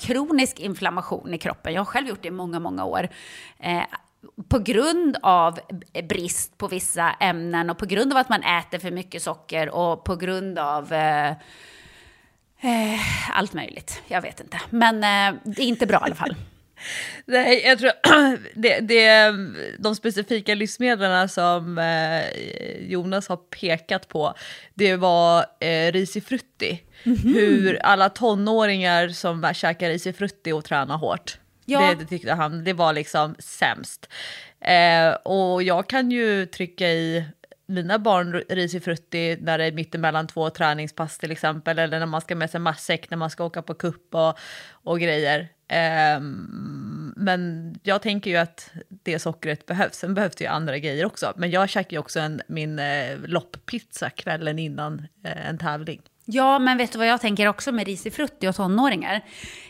[0.00, 1.72] kronisk inflammation i kroppen.
[1.72, 3.08] Jag har själv gjort det i många, många år.
[3.58, 3.82] Eh,
[4.48, 5.58] på grund av
[6.08, 10.04] brist på vissa ämnen och på grund av att man äter för mycket socker och
[10.04, 11.30] på grund av eh,
[12.60, 13.00] eh
[13.32, 14.02] allt möjligt.
[14.06, 14.60] Jag vet inte.
[14.70, 16.34] Men eh, det är inte bra i alla fall.
[17.26, 17.92] Nej, jag tror
[18.54, 19.34] det, det,
[19.78, 22.22] de specifika livsmedlen som eh,
[22.90, 24.34] Jonas har pekat på,
[24.74, 26.82] det var eh, risifrutti.
[27.04, 27.34] Mm -hmm.
[27.34, 31.38] Hur alla tonåringar som käkar risifrutti och tränar hårt.
[31.64, 31.80] Ja.
[31.80, 34.08] Det, det tyckte han, det var liksom sämst.
[34.60, 37.24] Eh, och jag kan ju trycka i
[37.70, 42.34] mina barn risifrutti när det är mittemellan två träningspass till exempel, eller när man ska
[42.34, 44.38] med sig matsäck när man ska åka på kupp och,
[44.72, 45.48] och grejer.
[46.16, 49.94] Um, men jag tänker ju att det sockret behövs.
[49.94, 51.32] Sen behövs det ju andra grejer också.
[51.36, 56.00] Men jag käkar ju också en, min eh, lopppizza kvällen innan eh, en tävling.
[56.24, 59.20] Ja, men vet du vad jag tänker också med risifrutti och tonåringar?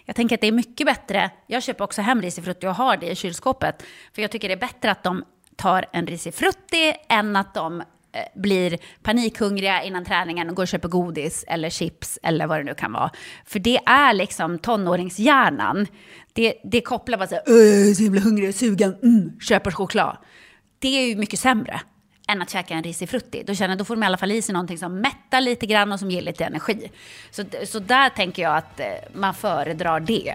[0.05, 3.11] Jag tänker att det är mycket bättre, jag köper också hem risifrutti och har det
[3.11, 3.84] i kylskåpet.
[4.14, 5.24] För jag tycker det är bättre att de
[5.61, 7.84] tar en risifrutti än att de eh,
[8.34, 12.74] blir panikhungriga innan träningen och går och köper godis eller chips eller vad det nu
[12.74, 13.11] kan vara.
[13.46, 15.86] För det är liksom tonåringshjärnan.
[16.32, 19.70] Det, det kopplar bara så här, jag är så himla hungrig och sugen, mm, köper
[19.70, 20.16] choklad.
[20.78, 21.80] Det är ju mycket sämre
[22.28, 23.42] än att käka en risifrutti.
[23.46, 25.92] Då känner då får de i alla fall i sig någonting som mättar lite grann
[25.92, 26.90] och som ger lite energi.
[27.30, 30.34] Så, så där tänker jag att eh, man föredrar det.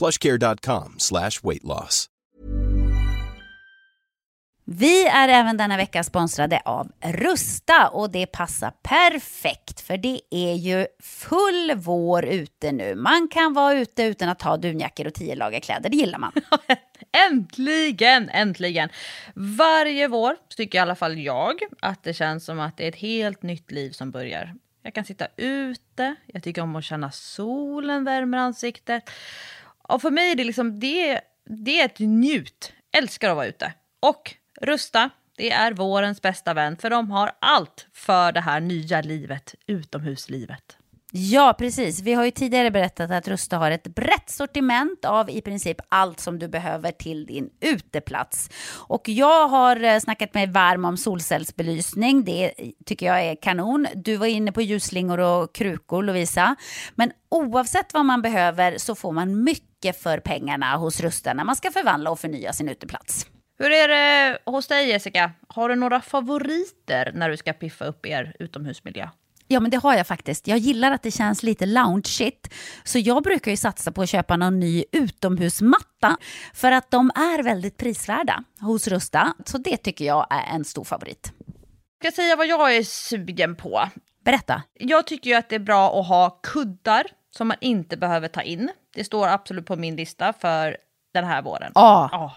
[0.00, 2.06] plushcare.com slash weight loss.
[4.72, 10.54] Vi är även denna vecka sponsrade av Rusta och det passar perfekt för det är
[10.54, 12.94] ju full vår ute nu.
[12.94, 16.32] Man kan vara ute utan att ha dunjackor och tio lager kläder, det gillar man.
[17.30, 18.88] Äntligen, äntligen!
[19.34, 22.96] Varje vår tycker i alla fall jag att det känns som att det är ett
[22.96, 24.54] helt nytt liv som börjar.
[24.82, 29.10] Jag kan sitta ute, jag tycker om att känna solen värmer ansiktet.
[29.90, 32.72] Och för mig är det liksom, det, det är ett njut.
[32.92, 33.72] Älskar att vara ute.
[34.00, 39.00] Och Rusta, det är vårens bästa vän för de har allt för det här nya
[39.00, 40.76] livet, utomhuslivet.
[41.12, 42.00] Ja, precis.
[42.00, 46.20] Vi har ju tidigare berättat att Rusta har ett brett sortiment av i princip allt
[46.20, 48.50] som du behöver till din uteplats.
[48.88, 52.24] Och jag har eh, snackat mig varm om solcellsbelysning.
[52.24, 52.52] Det
[52.86, 53.86] tycker jag är kanon.
[53.94, 56.56] Du var inne på ljusslingor och krukor, Lovisa.
[56.94, 61.56] Men oavsett vad man behöver så får man mycket för pengarna hos Rusta när man
[61.56, 63.26] ska förvandla och förnya sin uteplats.
[63.58, 65.32] Hur är det hos dig Jessica?
[65.48, 69.08] Har du några favoriter när du ska piffa upp er utomhusmiljö?
[69.52, 70.46] Ja, men det har jag faktiskt.
[70.46, 72.54] Jag gillar att det känns lite loungeigt.
[72.84, 76.16] Så jag brukar ju satsa på att köpa någon ny utomhusmatta.
[76.54, 79.34] För att de är väldigt prisvärda hos Rusta.
[79.44, 81.32] Så det tycker jag är en stor favorit.
[82.02, 83.88] Jag ska säga vad jag är sugen på.
[84.24, 84.62] Berätta.
[84.74, 88.42] Jag tycker ju att det är bra att ha kuddar som man inte behöver ta
[88.42, 88.70] in.
[88.94, 90.76] Det står absolut på min lista för
[91.14, 91.72] den här våren.
[91.74, 92.08] Ja.
[92.12, 92.36] Ja.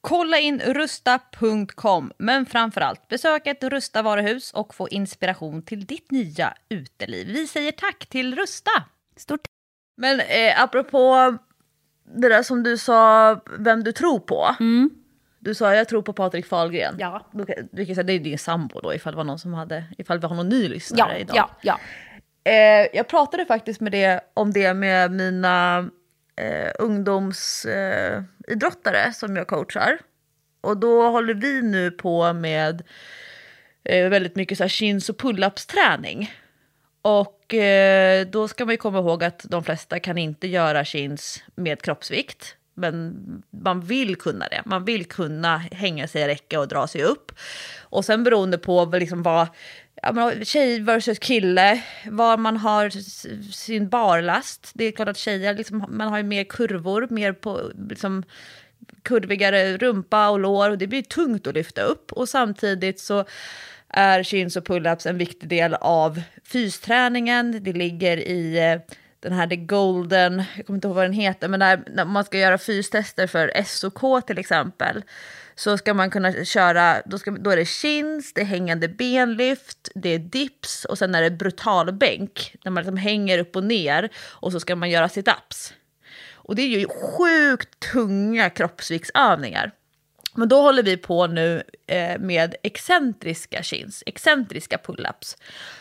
[0.00, 6.54] Kolla in rusta.com, men framförallt besök ett Rusta varuhus och få inspiration till ditt nya
[6.68, 7.26] uteliv.
[7.26, 8.70] Vi säger tack till Rusta!
[9.16, 9.40] Stort
[9.96, 11.36] Men eh, apropå
[12.16, 14.54] det där som du sa, vem du tror på.
[15.38, 16.96] Du sa jag tror på Patrik Fahlgren.
[16.98, 17.26] Ja.
[17.32, 19.84] Kan- Vi kan säga det är din sambo då ifall det var någon som hade,
[19.98, 21.36] ifall vi har någon ny Ja, lyssnare idag.
[21.36, 21.78] ja, ja.
[22.52, 25.88] Eh, jag pratade faktiskt med det, om det med mina
[26.40, 29.98] eh, ungdomsidrottare eh, som jag coachar.
[30.60, 32.82] Och då håller vi nu på med
[33.84, 36.34] eh, väldigt mycket så här chins och pull-ups träning.
[37.02, 41.42] Och eh, då ska man ju komma ihåg att de flesta kan inte göra chins
[41.54, 42.56] med kroppsvikt.
[42.74, 43.16] Men
[43.50, 44.62] man vill kunna det.
[44.64, 47.32] Man vill kunna hänga sig i räcke och dra sig upp.
[47.80, 49.46] Och sen beroende på liksom vad,
[50.02, 52.90] ja, men tjej versus kille, var man har
[53.52, 54.70] sin barlast.
[54.74, 58.22] Det är klart att tjejer, liksom, man har ju mer kurvor, mer på liksom,
[59.02, 62.12] kurvigare rumpa och lår och det blir tungt att lyfta upp.
[62.12, 63.24] Och samtidigt så
[63.88, 67.64] är chins och pull-ups en viktig del av fysträningen.
[67.64, 71.48] Det ligger i eh, den här The Golden, jag kommer inte ihåg vad den heter,
[71.48, 75.02] men när, när man ska göra fystester för SOK till exempel,
[75.60, 79.88] så ska man kunna köra, då, ska, då är det chins, det är hängande benlyft,
[79.94, 84.08] det är dips och sen är det brutalbänk, när man liksom hänger upp och ner
[84.28, 85.72] och så ska man göra sit-ups.
[86.32, 89.72] Och det är ju sjukt tunga kroppsviktsövningar.
[90.34, 95.36] Men då håller vi på nu eh, med excentriska chins, excentriska pull-ups.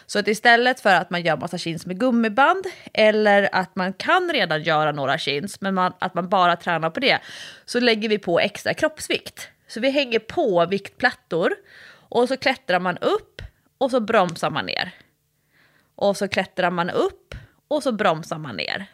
[0.06, 4.30] Så att istället för att man gör massa chins med gummiband eller att man kan
[4.34, 7.20] redan göra några chins men man, att man bara tränar på det
[7.66, 9.50] så lägger vi på extra kroppsvikt.
[9.70, 11.54] Så vi hänger på viktplattor
[11.92, 13.42] och så klättrar man upp
[13.78, 14.92] och så bromsar man ner.
[15.96, 17.36] Och så klättrar man upp
[17.68, 18.86] och så bromsar man ner.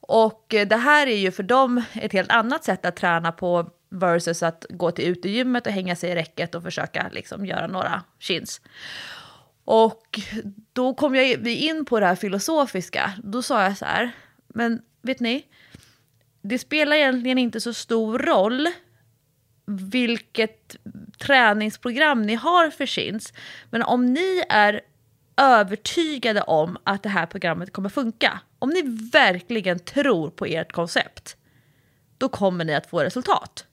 [0.00, 3.70] Och eh, det här är ju för dem ett helt annat sätt att träna på
[3.88, 8.02] versus att gå till utegymmet och hänga sig i räcket och försöka liksom göra några
[8.18, 8.60] chins.
[9.64, 10.20] Och
[10.72, 13.12] då kom jag vi in på det här filosofiska.
[13.22, 14.10] Då sa jag så här,
[14.48, 15.46] men vet ni,
[16.42, 18.68] det spelar egentligen inte så stor roll
[19.66, 20.76] vilket
[21.18, 23.32] träningsprogram ni har för chins.
[23.70, 24.80] Men om ni är
[25.36, 31.36] övertygade om att det här programmet kommer funka, om ni verkligen tror på ert koncept,
[32.18, 33.66] då kommer ni att få resultat.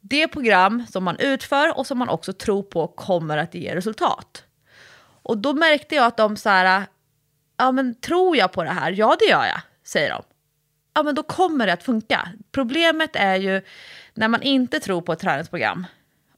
[0.00, 4.44] Det program som man utför och som man också tror på kommer att ge resultat.
[5.22, 6.86] Och då märkte jag att de så här,
[7.56, 8.92] ja men tror jag på det här?
[8.92, 10.22] Ja det gör jag, säger de.
[10.94, 12.28] Ja men då kommer det att funka.
[12.52, 13.62] Problemet är ju
[14.14, 15.86] när man inte tror på ett träningsprogram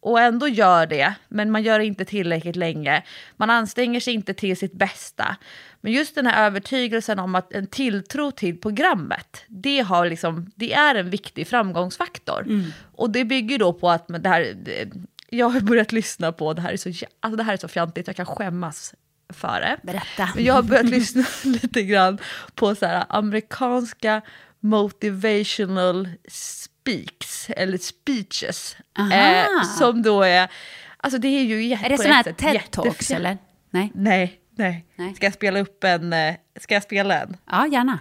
[0.01, 3.03] och ändå gör det, men man gör det inte tillräckligt länge.
[3.37, 5.37] Man anstränger sig inte till sitt bästa.
[5.81, 10.73] Men just den här övertygelsen om att en tilltro till programmet, det, har liksom, det
[10.73, 12.47] är en viktig framgångsfaktor.
[12.93, 14.89] Och det bygger då på att det här, det-
[15.33, 16.89] jag har börjat lyssna på, det här är så,
[17.21, 18.95] alltså det här är så fjantigt, jag kan skämmas
[19.33, 19.77] för det.
[19.83, 20.29] Berätta.
[20.35, 22.19] Men jag har börjat lyssna lite grann
[22.55, 24.23] på så här amerikanska
[24.61, 28.77] motivational speaks, eller speeches.
[29.13, 30.51] Eh, som då är,
[30.97, 33.39] alltså det är ju jätte, Är det sådana här TED-talks eller?
[33.71, 33.93] Nej?
[33.95, 35.15] Nej, nej, Nej.
[35.15, 37.37] Ska jag spela upp en, eh, ska jag spela en?
[37.51, 37.99] Ja, gärna.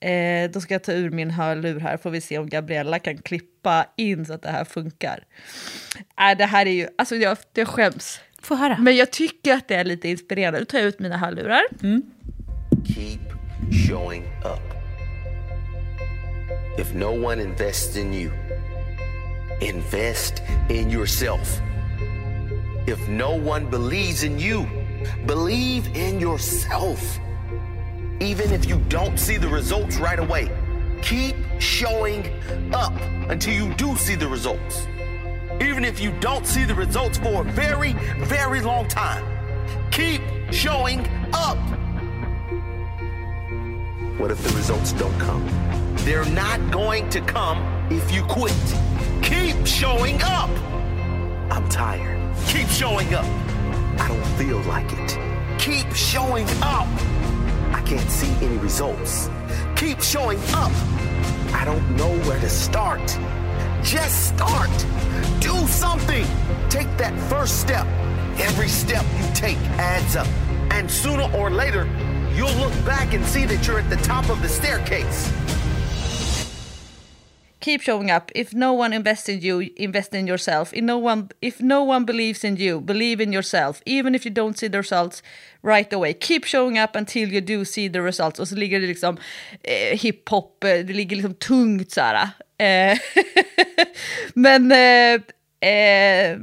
[0.00, 3.18] Eh, då ska jag ta ur min hörlur här, får vi se om Gabriella kan
[3.18, 5.24] klippa in så att det här funkar.
[6.20, 8.20] Äh, det här är ju, alltså jag, jag skäms.
[8.46, 8.76] Få höra.
[8.78, 10.58] Men jag tycker att det är lite inspirerande.
[10.58, 11.62] Nu tar jag ut mina hörlurar.
[12.86, 13.20] Keep
[13.88, 14.76] showing up.
[16.78, 18.30] If no one invests in you,
[19.60, 21.60] invest in yourself.
[22.86, 24.66] If no one believes in you,
[25.26, 27.18] believe in yourself.
[28.20, 30.48] Even if you don't see the results right away,
[31.02, 32.26] keep showing
[32.72, 32.92] up
[33.30, 34.86] until you do see the results.
[35.60, 39.24] Even if you don't see the results for a very, very long time,
[39.90, 41.58] keep showing up.
[44.18, 45.46] What if the results don't come?
[45.98, 47.58] They're not going to come
[47.90, 48.54] if you quit.
[49.22, 50.50] Keep showing up.
[51.50, 52.18] I'm tired.
[52.46, 53.24] Keep showing up.
[53.98, 55.18] I don't feel like it.
[55.58, 56.86] Keep showing up.
[57.72, 59.30] I can't see any results.
[59.74, 60.72] Keep showing up.
[61.52, 63.18] I don't know where to start.
[63.82, 64.70] Just start.
[65.40, 66.26] Do something.
[66.68, 67.86] Take that first step.
[68.38, 70.26] Every step you take adds up.
[70.70, 71.88] And sooner or later,
[72.34, 75.32] you'll look back and see that you're at the top of the staircase.
[77.66, 78.30] keep showing up.
[78.34, 80.72] If no one invests in you, invest in yourself.
[80.72, 83.82] If no one, if no one believes in you, believe in yourself.
[83.84, 85.22] Even if you don't see the results
[85.62, 86.14] right away.
[86.14, 88.40] Keep showing up until you do see the results.
[88.40, 89.16] Och så ligger det liksom
[89.62, 92.28] eh, hiphop, eh, det ligger liksom tungt så här.
[92.58, 92.98] Eh,
[94.34, 95.22] men eh,
[95.60, 96.38] Eh,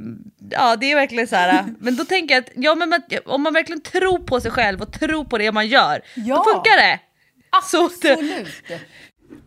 [0.49, 1.65] ja, det är verkligen så här.
[1.79, 2.93] Men då tänker jag att ja, men
[3.25, 6.35] om man verkligen tror på sig själv och tror på det man gör, Ja.
[6.35, 6.99] då funkar det.
[7.63, 8.63] Så det- Absolut.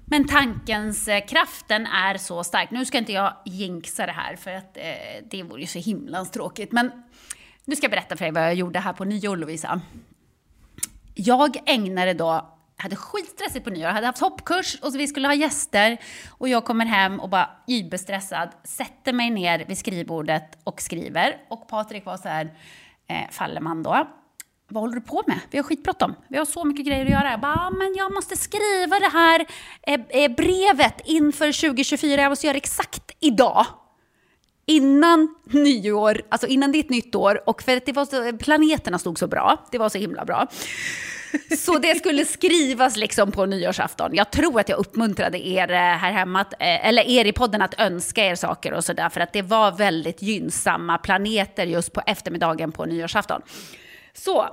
[0.04, 2.70] Men tankens eh, kraften är så stark.
[2.70, 4.82] Nu ska inte jag jinxa det här för att eh,
[5.30, 6.72] det vore ju så himlans tråkigt.
[6.72, 6.90] Men
[7.64, 9.80] nu ska jag berätta för dig vad jag gjorde här på nyår, Lovisa.
[11.14, 15.29] Jag ägnade då, hade skitstressigt på nyår, jag hade haft hoppkurs och så vi skulle
[15.29, 15.99] ha gäster.
[16.29, 21.37] Och jag kommer hem och bara überstressad, sätter mig ner vid skrivbordet och skriver.
[21.49, 22.55] Och Patrik var så här,
[23.09, 24.07] eh, Fallerman då,
[24.68, 25.39] vad håller du på med?
[25.51, 26.14] Vi har skitbråttom.
[26.29, 27.31] Vi har så mycket grejer att göra.
[27.31, 29.47] Jag bara, ah, men jag måste skriva det här
[29.83, 32.22] eh, eh brevet inför 2024.
[32.22, 33.66] Jag måste göra det exakt idag.
[34.66, 37.49] Innan nyår, alltså innan ditt nytt år.
[37.49, 39.66] Och för att det var så, eh, planeterna stod så bra.
[39.70, 40.49] Det var så himla bra.
[41.59, 44.14] Så det skulle skrivas liksom på nyårsafton.
[44.14, 47.62] Jag tror att jag uppmuntrade er eh, här hemma, att, eh, eller er i podden
[47.62, 49.09] att önska er saker och sådär.
[49.09, 53.43] För att det var väldigt gynnsamma planeter just på eftermiddagen på nyårsafton.
[54.14, 54.49] Så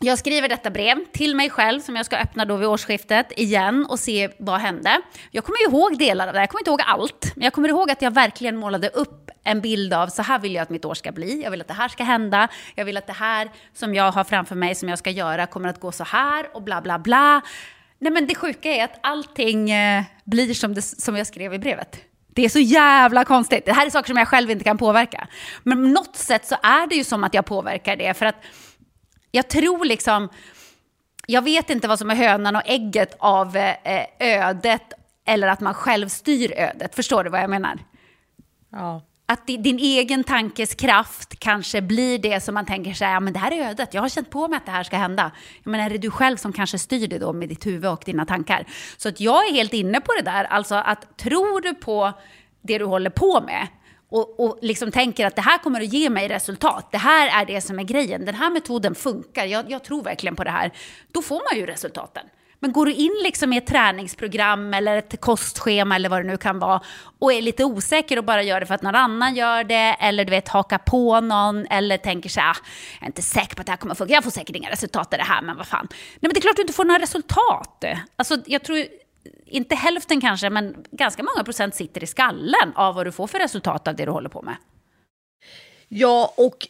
[0.00, 3.86] jag skriver detta brev till mig själv som jag ska öppna då vid årsskiftet igen
[3.88, 5.00] och se vad hände.
[5.30, 7.32] Jag kommer ihåg delar av det, jag kommer inte ihåg allt.
[7.36, 10.54] Men jag kommer ihåg att jag verkligen målade upp en bild av så här vill
[10.54, 11.42] jag att mitt år ska bli.
[11.42, 12.48] Jag vill att det här ska hända.
[12.74, 15.68] Jag vill att det här som jag har framför mig som jag ska göra kommer
[15.68, 17.40] att gå så här och bla bla bla.
[17.98, 21.58] Nej men det sjuka är att allting eh, blir som, det, som jag skrev i
[21.58, 22.00] brevet.
[22.28, 23.66] Det är så jävla konstigt.
[23.66, 25.28] Det här är saker som jag själv inte kan påverka.
[25.62, 28.14] Men på något sätt så är det ju som att jag påverkar det.
[28.14, 28.36] För att
[29.30, 30.28] jag tror liksom,
[31.26, 34.92] jag vet inte vad som är hönan och ägget av eh, ödet
[35.26, 36.94] eller att man själv styr ödet.
[36.94, 37.78] Förstår du vad jag menar?
[38.72, 39.02] Ja.
[39.26, 43.32] Att di- din egen tankes kraft kanske blir det som man tänker sig, ja men
[43.32, 45.30] det här är ödet, jag har känt på mig att det här ska hända.
[45.64, 48.26] Menar, är det du själv som kanske styr det då med ditt huvud och dina
[48.26, 48.66] tankar?
[48.96, 52.12] Så att jag är helt inne på det där, alltså att tror du på
[52.62, 53.66] det du håller på med
[54.10, 57.46] och, och liksom tänker att det här kommer att ge mig resultat, det här är
[57.46, 60.72] det som är grejen, den här metoden funkar, jag, jag tror verkligen på det här,
[61.12, 62.22] då får man ju resultaten.
[62.60, 66.36] Men går du in liksom i ett träningsprogram eller ett kostschema eller vad det nu
[66.36, 66.80] kan vara
[67.18, 70.24] och är lite osäker och bara gör det för att någon annan gör det eller
[70.24, 72.56] du vet haka på någon eller tänker så här, ah,
[72.94, 74.70] jag är inte säker på att det här kommer att funka, jag får säkert inga
[74.70, 75.88] resultat i det här, men vad fan.
[75.90, 77.84] Nej men det är klart du inte får några resultat.
[78.16, 78.84] Alltså jag tror
[79.46, 83.38] inte hälften kanske, men ganska många procent sitter i skallen av vad du får för
[83.38, 84.56] resultat av det du håller på med.
[85.88, 86.68] Ja, och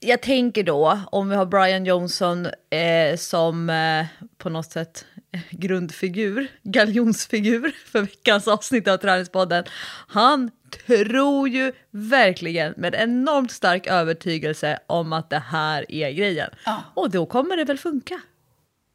[0.00, 4.06] jag tänker då, om vi har Brian Johnson eh, som eh,
[4.38, 9.64] på något sätt eh, grundfigur, galjonsfigur för veckans avsnitt av Träningspodden.
[10.08, 10.50] Han
[10.86, 16.50] tror ju verkligen med enormt stark övertygelse om att det här är grejen.
[16.64, 16.82] Ja.
[16.94, 18.20] Och då kommer det väl funka.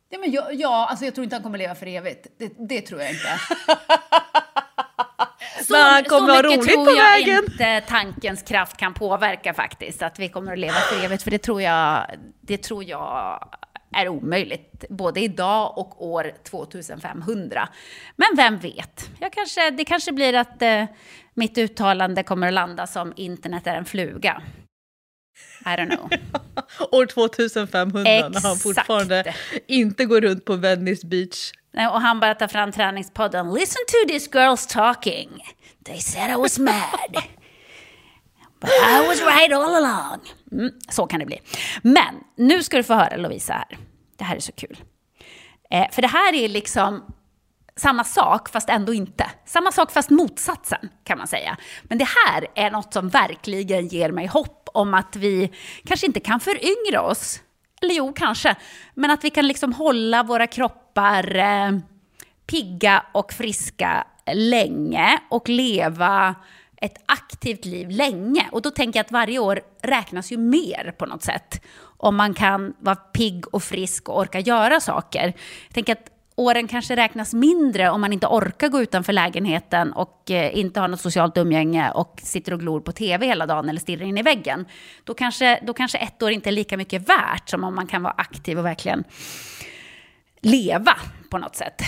[0.10, 2.28] Ja, men jag, ja, alltså jag tror inte han kommer leva för evigt.
[2.38, 3.28] Det, det tror jag inte.
[5.68, 7.44] Så, Men han kommer så ha roligt tror på jag vägen.
[7.44, 10.02] inte tankens kraft kan påverka faktiskt.
[10.02, 11.24] Att vi kommer att leva för evigt.
[11.24, 12.06] För det tror jag,
[12.42, 13.50] det tror jag
[13.96, 14.86] är omöjligt.
[14.90, 17.70] Både idag och år 2500.
[18.16, 19.10] Men vem vet?
[19.20, 20.86] Jag kanske, det kanske blir att eh,
[21.34, 24.42] mitt uttalande kommer att landa som internet är en fluga.
[25.66, 26.10] I don't know.
[26.92, 28.62] År 2500 när han Exakt.
[28.64, 29.34] fortfarande
[29.68, 31.52] inte går runt på Venice Beach.
[31.74, 33.54] Nej, Och han bara tar fram träningspodden.
[33.54, 35.30] Listen to these girls talking.
[35.86, 37.24] They said I was mad.
[38.62, 40.20] But I was right all along.
[40.52, 41.42] Mm, så kan det bli.
[41.82, 43.78] Men nu ska du få höra Lovisa här.
[44.18, 44.78] Det här är så kul.
[45.72, 47.06] Eh, för det här är liksom
[47.76, 49.32] samma sak fast ändå inte.
[49.46, 51.58] Samma sak fast motsatsen kan man säga.
[51.84, 55.52] Men det här är något som verkligen ger mig hopp om att vi
[55.86, 57.42] kanske inte kan föryngra oss.
[57.82, 58.56] Eller jo, kanske.
[58.94, 61.80] Men att vi kan liksom hålla våra kroppar eh,
[62.46, 66.36] pigga och friska länge och leva
[66.82, 68.46] ett aktivt liv länge.
[68.52, 71.66] Och då tänker jag att varje år räknas ju mer på något sätt.
[71.82, 75.34] Om man kan vara pigg och frisk och orka göra saker.
[75.68, 80.32] Jag tänker att åren kanske räknas mindre om man inte orkar gå utanför lägenheten och
[80.32, 83.80] eh, inte har något socialt umgänge och sitter och glor på tv hela dagen eller
[83.80, 84.66] stirrar in i väggen.
[85.04, 88.04] Då kanske, då kanske ett år inte är lika mycket värt som om man kan
[88.04, 89.04] vara aktiv och verkligen
[90.42, 90.96] leva
[91.30, 91.82] på något sätt.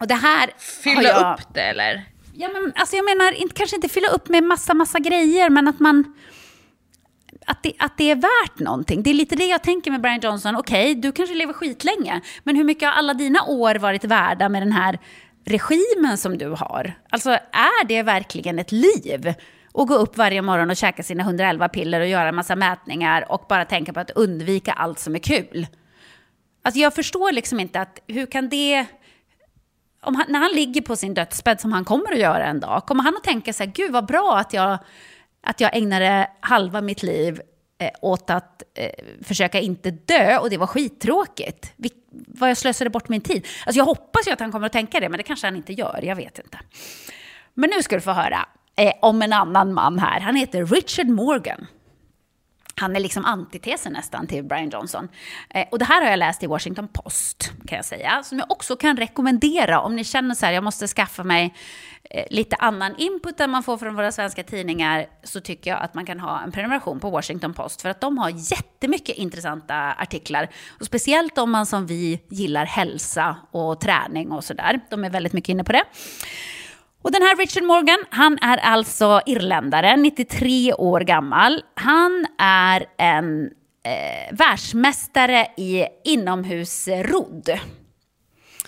[0.00, 0.50] Och det här
[0.84, 1.34] Fylla jag...
[1.34, 2.04] upp det eller?
[2.34, 5.68] Ja, men, alltså jag menar, inte, kanske inte fylla upp med massa, massa grejer, men
[5.68, 6.16] att man...
[7.50, 9.02] Att det, att det är värt någonting.
[9.02, 10.56] Det är lite det jag tänker med Brian Johnson.
[10.56, 14.62] Okej, du kanske lever skitlänge, men hur mycket har alla dina år varit värda med
[14.62, 14.98] den här
[15.48, 19.34] regimen som du har, alltså är det verkligen ett liv?
[19.72, 23.32] Och gå upp varje morgon och käka sina 111 piller och göra en massa mätningar
[23.32, 25.66] och bara tänka på att undvika allt som är kul.
[26.62, 28.86] Alltså jag förstår liksom inte att hur kan det...
[30.02, 32.86] Om han, när han ligger på sin dödsbädd som han kommer att göra en dag,
[32.86, 34.78] kommer han att tänka så här, gud vad bra att jag,
[35.40, 37.40] att jag ägnade halva mitt liv
[37.78, 38.90] eh, åt att eh,
[39.22, 41.72] försöka inte dö och det var skittråkigt.
[41.76, 43.46] Vi, vad jag slösade bort min tid.
[43.66, 45.72] Alltså jag hoppas ju att han kommer att tänka det, men det kanske han inte
[45.72, 46.58] gör, jag vet inte.
[47.54, 50.20] Men nu ska du få höra eh, om en annan man här.
[50.20, 51.66] Han heter Richard Morgan.
[52.78, 55.08] Han är liksom antitesen nästan till Brian Johnson.
[55.50, 58.22] Eh, och det här har jag läst i Washington Post, kan jag säga.
[58.22, 61.54] Som jag också kan rekommendera om ni känner så här, jag måste skaffa mig
[62.10, 65.06] eh, lite annan input än man får från våra svenska tidningar.
[65.24, 67.82] Så tycker jag att man kan ha en prenumeration på Washington Post.
[67.82, 70.48] För att de har jättemycket intressanta artiklar.
[70.80, 74.80] Och speciellt om man som vi gillar hälsa och träning och sådär.
[74.90, 75.84] De är väldigt mycket inne på det.
[77.08, 81.62] Och den här Richard Morgan, han är alltså irländare, 93 år gammal.
[81.74, 83.44] Han är en
[83.84, 87.50] eh, världsmästare i inomhusrodd.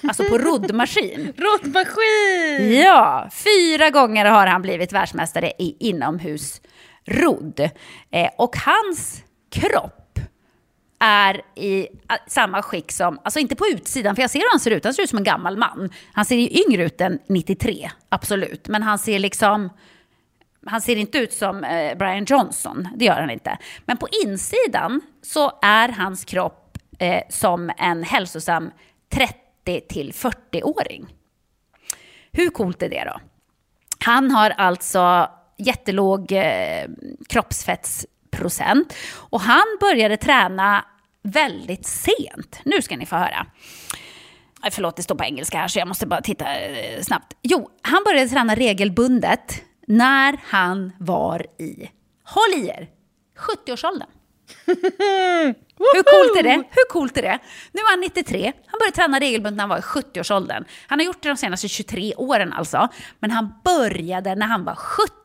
[0.03, 1.33] Alltså på roddmaskin.
[1.37, 2.81] Roddmaskin!
[2.81, 7.61] Ja, fyra gånger har han blivit världsmästare i inomhusrodd.
[8.11, 10.00] Eh, och hans kropp
[11.01, 14.61] är i ah, samma skick som, alltså inte på utsidan, för jag ser hur han
[14.61, 15.91] ser ut, han ser ut som en gammal man.
[16.13, 18.69] Han ser ju yngre ut än 93, absolut.
[18.69, 19.71] Men han ser liksom,
[20.67, 23.59] han ser inte ut som eh, Brian Johnson, det gör han inte.
[23.85, 28.71] Men på insidan så är hans kropp eh, som en hälsosam
[29.13, 31.07] 30 till 40-åring.
[32.33, 33.21] Hur coolt är det då?
[34.05, 35.29] Han har alltså
[35.59, 36.89] jättelåg eh,
[37.29, 38.95] kroppsfetts procent.
[39.15, 40.85] Och han började träna
[41.23, 42.61] väldigt sent.
[42.65, 43.47] Nu ska ni få höra.
[44.71, 47.37] Förlåt, det står på engelska här så jag måste bara titta eh, snabbt.
[47.43, 51.91] Jo, han började träna regelbundet när han var i,
[52.25, 52.89] håll i er,
[53.39, 54.09] 70-årsåldern.
[55.95, 56.65] Hur coolt är det?
[56.71, 57.39] Hur coolt är det?
[57.73, 58.53] Nu är han 93.
[58.67, 60.65] Han började träna regelbundet när han var i 70-årsåldern.
[60.87, 62.89] Han har gjort det de senaste 23 åren alltså.
[63.19, 65.20] Men han började när han var 70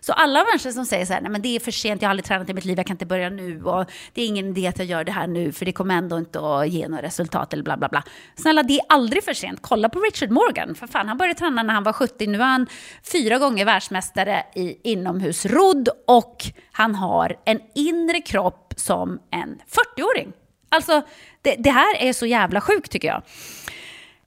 [0.00, 2.10] så alla människor som säger så här, nej men det är för sent, jag har
[2.10, 4.66] aldrig tränat i mitt liv, jag kan inte börja nu och det är ingen idé
[4.66, 7.52] att jag gör det här nu för det kommer ändå inte att ge några resultat
[7.52, 8.02] eller bla bla bla.
[8.36, 9.58] Snälla, det är aldrig för sent.
[9.62, 12.44] Kolla på Richard Morgan, för fan, han började träna när han var 70, nu är
[12.44, 12.66] han
[13.12, 19.58] fyra gånger världsmästare i inomhusrodd och han har en inre kropp som en
[19.98, 20.32] 40-åring.
[20.68, 21.02] Alltså,
[21.42, 23.22] det, det här är så jävla sjukt tycker jag.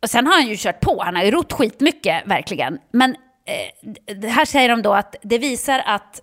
[0.01, 2.79] Och sen har han ju kört på, han har ju rott skitmycket, verkligen.
[2.91, 3.15] Men
[3.47, 6.21] eh, här säger de då att det visar att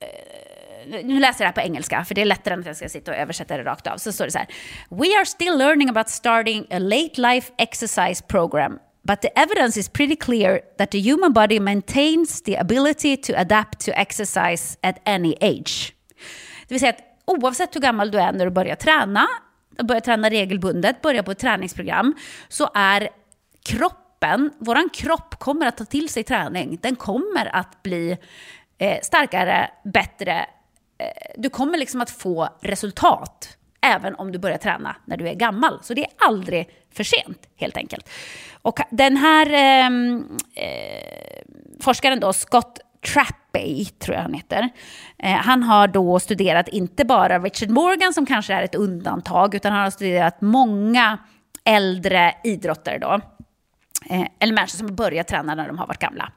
[0.00, 2.76] eh, nu läser jag det här på engelska, för det är lättare än att jag
[2.76, 3.96] ska sitta och översätta det rakt av.
[3.96, 4.48] Så står det så här.
[4.90, 8.78] We are still learning about starting a late life exercise program.
[9.02, 13.84] But the evidence is pretty clear that the human body maintains the ability to adapt
[13.86, 15.94] to exercise at any age.
[16.68, 19.26] Det vill säga att oavsett hur gammal du är när du börjar träna,
[19.82, 22.14] börjar träna regelbundet, börjar på ett träningsprogram,
[22.48, 23.08] så är
[23.64, 26.78] kroppen kroppen, våran kropp kommer att ta till sig träning.
[26.82, 28.16] Den kommer att bli
[28.78, 30.46] eh, starkare, bättre.
[30.98, 31.06] Eh,
[31.36, 35.78] du kommer liksom att få resultat även om du börjar träna när du är gammal.
[35.82, 38.10] Så det är aldrig för sent, helt enkelt.
[38.62, 41.42] Och den här ehm, eh,
[41.80, 42.80] forskaren då, Scott
[43.14, 44.68] Trappey, tror jag han heter.
[45.18, 49.72] Eh, han har då studerat inte bara Richard Morgan, som kanske är ett undantag, utan
[49.72, 51.18] han har studerat många
[51.64, 53.20] äldre idrottare då.
[54.06, 56.32] Eh, eller människor som börjar träna när de har varit gamla.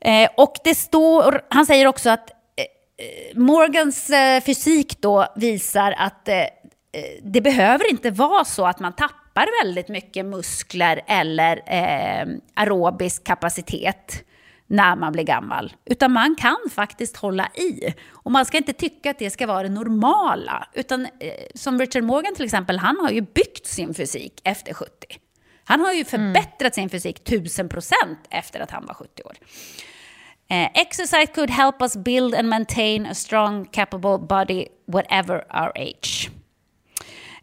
[0.00, 2.64] Eh, och det står, han säger också att eh,
[3.06, 6.34] eh Morgans eh, fysik då visar att eh,
[7.22, 11.62] det behöver inte vara så att man tappar väldigt mycket muskler eller
[12.54, 14.24] aerobisk kapacitet
[14.66, 15.72] när man blir gammal.
[15.84, 17.94] Utan man kan faktiskt hålla i.
[18.12, 20.68] Och man ska inte tycka att det ska vara det normala.
[20.74, 21.08] Utan
[21.54, 24.90] som Richard Morgan till exempel, han har ju byggt sin fysik efter 70.
[25.68, 26.72] Han har ju förbättrat mm.
[26.72, 29.36] sin fysik tusen procent efter att han var 70 år.
[30.52, 36.30] Uh, exercise could help us build and maintain a strong, capable body whatever our age.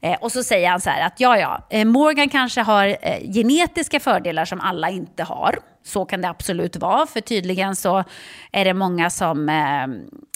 [0.02, 2.98] Eh, och så säger han så här att ja, ja, eh, Morgan kanske har
[3.34, 5.60] genetiska fördelar som alla inte har.
[5.84, 8.04] Så kan det absolut vara, för tydligen så
[8.52, 9.50] är det många som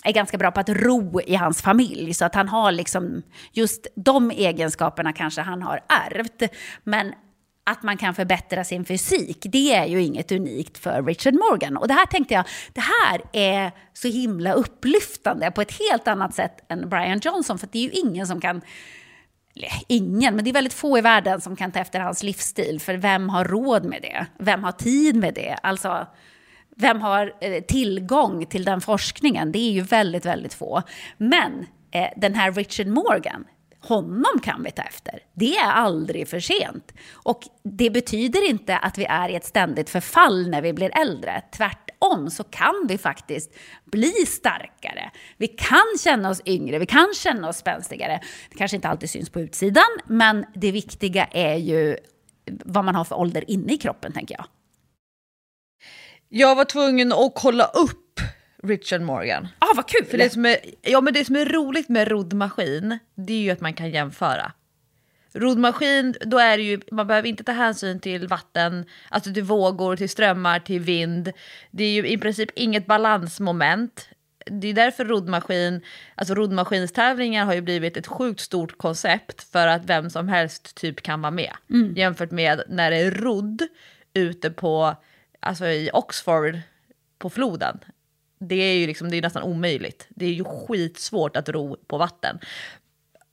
[0.03, 2.13] är ganska bra på att ro i hans familj.
[2.13, 3.21] Så att han har liksom
[3.51, 6.53] just de egenskaperna kanske han har ärvt.
[6.83, 7.13] Men
[7.71, 11.77] att man kan förbättra sin fysik, det är ju inget unikt för Richard Morgan.
[11.77, 16.33] Och det här tänkte jag, det här är så himla upplyftande på ett helt annat
[16.33, 18.61] sätt än Brian Johnson, för det är ju ingen som kan
[19.87, 22.79] ingen, men det är väldigt få i världen som kan ta efter hans livsstil.
[22.79, 24.25] För vem har råd med det?
[24.39, 25.55] Vem har tid med det?
[25.63, 26.07] Alltså,
[26.75, 29.51] vem har eh, tillgång till den forskningen?
[29.51, 30.81] Det är ju väldigt, väldigt få.
[31.17, 33.45] Men eh, den här Richard Morgan,
[33.81, 35.19] honom kan vi ta efter.
[35.33, 36.93] Det är aldrig för sent.
[37.13, 41.43] Och det betyder inte att vi är i ett ständigt förfall när vi blir äldre.
[41.57, 43.53] Tvärtom så kan vi faktiskt
[43.85, 45.11] bli starkare.
[45.37, 48.21] Vi kan känna oss yngre, vi kan känna oss spänstigare.
[48.49, 51.97] Det kanske inte alltid syns på utsidan, men det viktiga är ju
[52.45, 54.45] vad man har för ålder inne i kroppen, tänker jag.
[56.29, 58.19] Jag var tvungen att kolla upp
[58.63, 59.47] Richard Morgan.
[59.59, 60.05] Ah, vad kul!
[60.05, 63.49] För det som, är, ja, men det som är roligt med roddmaskin, det är ju
[63.49, 64.51] att man kan jämföra.
[65.33, 69.95] Roddmaskin, då är det ju, man behöver inte ta hänsyn till vatten, alltså till vågor,
[69.95, 71.31] till strömmar, till vind.
[71.71, 74.09] Det är ju i princip inget balansmoment.
[74.45, 75.81] Det är därför roddmaskin,
[76.15, 81.01] alltså roddmaskinstävlingar har ju blivit ett sjukt stort koncept för att vem som helst typ
[81.01, 81.53] kan vara med.
[81.97, 83.61] Jämfört med när det är rodd
[84.13, 84.95] ute på,
[85.39, 86.59] alltså i Oxford
[87.19, 87.79] på floden.
[88.39, 90.07] Det är ju liksom, det är nästan omöjligt.
[90.09, 92.39] Det är ju skitsvårt att ro på vatten.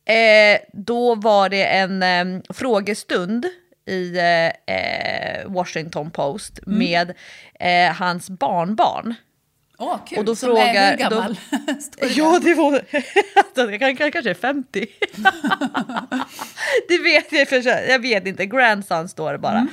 [0.04, 3.46] Eh, då var det en eh, frågestund
[3.86, 7.14] i eh, eh, Washington Post med
[7.60, 9.14] eh, hans barnbarn.
[9.78, 10.18] Åh, kul!
[10.18, 11.38] Och då Som frågar- är hur gammal?
[11.50, 12.72] då- Ja, det var...
[13.36, 14.86] Alltså, jag kan, kan, kanske är 50.
[16.88, 17.88] det vet jag för.
[17.90, 18.46] Jag vet inte.
[18.46, 19.66] Grandson står det bara.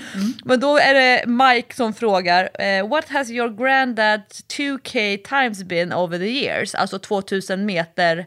[0.46, 5.94] Men då är det Mike som frågar eh, What has your granddad's 2K times been
[5.94, 6.76] over the years?
[6.76, 8.26] Alltså 2000 meter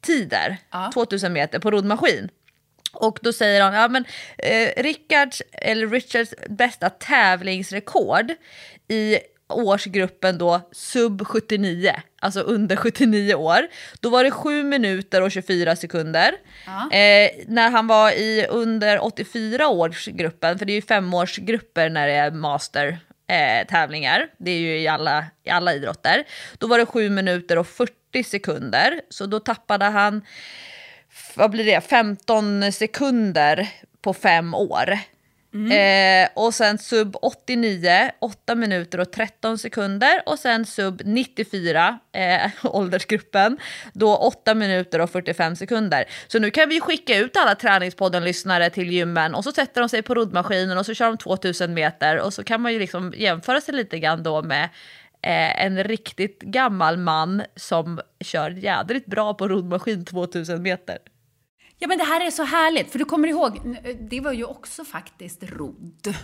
[0.00, 0.56] tider.
[0.94, 2.28] 2000 meter på roddmaskin.
[2.92, 4.04] Och då säger han, ja men
[4.38, 8.32] eh, Rickards, eller Richards bästa tävlingsrekord
[8.88, 9.18] i
[9.48, 13.68] årsgruppen då sub 79, alltså under 79 år.
[14.00, 16.34] Då var det 7 minuter och 24 sekunder.
[16.92, 22.12] Eh, när han var i under 84 årsgruppen, för det är ju femårsgrupper när det
[22.12, 26.24] är master eh, tävlingar, det är ju i alla, i alla idrotter.
[26.58, 30.22] Då var det 7 minuter och 40 sekunder, så då tappade han
[31.34, 33.68] vad blir det, 15 sekunder
[34.02, 34.98] på fem år.
[35.54, 35.70] Mm.
[36.24, 40.22] Eh, och sen sub 89, 8 minuter och 13 sekunder.
[40.26, 43.58] Och sen sub 94, eh, åldersgruppen,
[43.92, 46.04] då 8 minuter och 45 sekunder.
[46.26, 50.02] Så nu kan vi skicka ut alla Träningspodden-lyssnare till gymmen och så sätter de sig
[50.02, 53.60] på roddmaskinen och så kör de 2000 meter och så kan man ju liksom jämföra
[53.60, 54.64] sig lite grann då med
[55.22, 60.98] eh, en riktigt gammal man som kör jädrigt bra på roddmaskin 2000 meter.
[61.84, 64.84] Ja, men det här är så härligt, för du kommer ihåg, det var ju också
[64.84, 66.14] faktiskt rodd.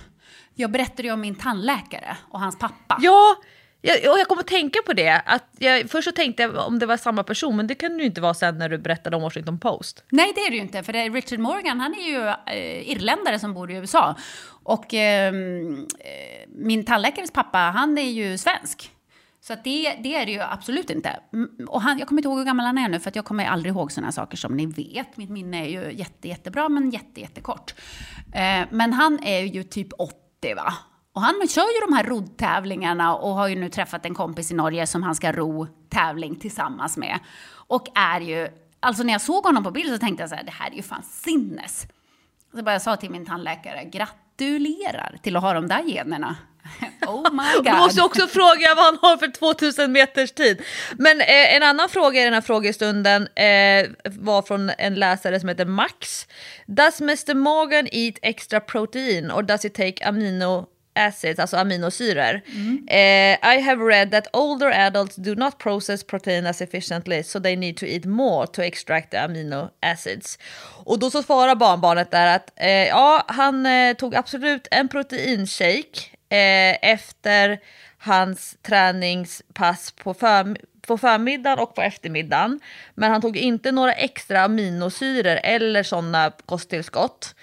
[0.55, 2.99] Jag berättade ju om min tandläkare och hans pappa.
[3.01, 3.37] Ja,
[3.81, 5.23] jag, och jag kommer att tänka på det.
[5.27, 8.01] Att jag, först så tänkte jag om det var samma person, men det kan det
[8.03, 10.05] ju inte vara sen när du berättade om Washington Post.
[10.11, 12.91] Nej, det är det ju inte, för det är Richard Morgan, han är ju eh,
[12.91, 14.15] irländare som bor i USA.
[14.63, 18.91] Och ehm, eh, min tandläkares pappa, han är ju svensk.
[19.43, 21.21] Så att det, det är det ju absolut inte.
[21.69, 23.45] Och han, jag kommer inte ihåg hur gammal han är nu, för att jag kommer
[23.45, 25.17] aldrig ihåg sådana saker som ni vet.
[25.17, 27.75] Mitt minne är ju jätte, jättebra, men jätte, jättekort.
[28.33, 30.73] Eh, men han är ju typ 80, va?
[31.13, 34.55] Och han kör ju de här roddtävlingarna och har ju nu träffat en kompis i
[34.55, 37.19] Norge som han ska ro tävling tillsammans med.
[37.53, 38.49] Och är ju,
[38.81, 40.75] alltså när jag såg honom på bild så tänkte jag så här, det här är
[40.75, 41.87] ju fan sinnes.
[42.55, 46.37] Så bara jag sa till min tandläkare, gratulerar till att ha de där generna.
[47.07, 47.65] Oh my god.
[47.65, 50.63] Du måste också fråga vad han har för 2000 meters tid.
[50.99, 55.49] Men eh, en annan fråga i den här frågestunden eh, var från en läsare som
[55.49, 56.27] heter Max.
[56.67, 62.41] Does Mr Morgan eat extra protein or does he take amino acids, alltså aminosyror?
[62.89, 67.57] Eh, I have read that older adults do not process protein as efficiently so they
[67.57, 70.39] need to eat more to extract the amino acids.
[70.85, 76.20] Och då så svarar barnbarnet där att eh, ja, han eh, tog absolut en proteinshake
[76.31, 77.59] eh, efter
[77.99, 80.57] hans träningspass på, för,
[80.87, 82.61] på förmiddagen och på eftermiddagen.
[82.95, 87.35] Men han tog inte några extra aminosyror eller sådana kosttillskott.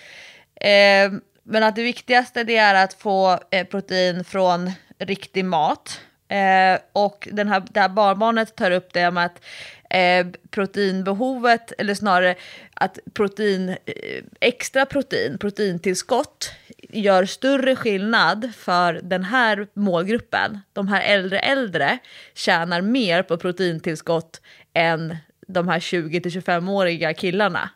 [0.55, 1.11] Eh,
[1.43, 6.01] men att det viktigaste det är att få eh, protein från riktig mat.
[6.27, 9.41] Eh, och den här, det här barnbarnet tar upp det med att
[9.89, 12.35] eh, proteinbehovet, eller snarare
[12.73, 16.51] att protein, eh, extra protein, proteintillskott,
[16.89, 20.59] gör större skillnad för den här målgruppen.
[20.73, 21.97] De här äldre äldre
[22.33, 24.41] tjänar mer på proteintillskott
[24.73, 25.17] än
[25.47, 27.69] de här 20-25-åriga killarna.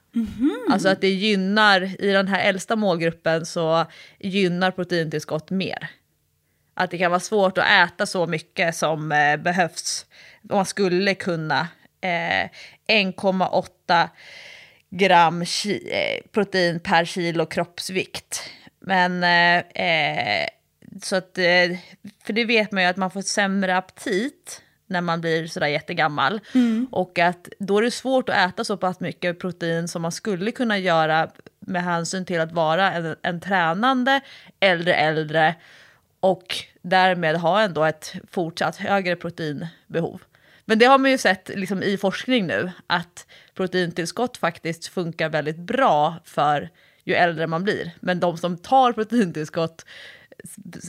[0.69, 3.85] Alltså att det gynnar, i den här äldsta målgruppen så
[4.19, 5.87] gynnar proteintillskott mer.
[6.73, 10.05] Att det kan vara svårt att äta så mycket som eh, behövs.
[10.49, 11.67] Om man skulle kunna
[12.01, 12.49] eh,
[12.87, 14.09] 1,8
[14.89, 18.43] gram eh, protein per kilo kroppsvikt.
[18.81, 20.47] Men eh, eh,
[21.03, 21.77] så att, eh,
[22.25, 26.39] för det vet man ju att man får sämre aptit när man blir sådär jättegammal.
[26.53, 26.87] Mm.
[26.91, 30.51] Och att då är det svårt att äta så pass mycket protein som man skulle
[30.51, 31.29] kunna göra
[31.59, 34.21] med hänsyn till att vara en, en tränande
[34.59, 35.55] äldre äldre
[36.19, 40.21] och därmed ha ändå ett fortsatt högre proteinbehov.
[40.65, 45.57] Men det har man ju sett liksom, i forskning nu, att proteintillskott faktiskt funkar väldigt
[45.57, 46.69] bra för
[47.03, 47.91] ju äldre man blir.
[47.99, 49.85] Men de som tar proteintillskott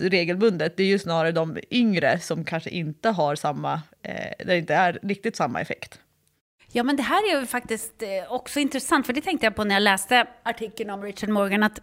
[0.00, 4.58] regelbundet, det är ju snarare de yngre som kanske inte har samma, eh, där det
[4.58, 6.00] inte är riktigt samma effekt.
[6.72, 9.64] Ja, men det här är ju faktiskt eh, också intressant, för det tänkte jag på
[9.64, 11.80] när jag läste artikeln om Richard Morgan, att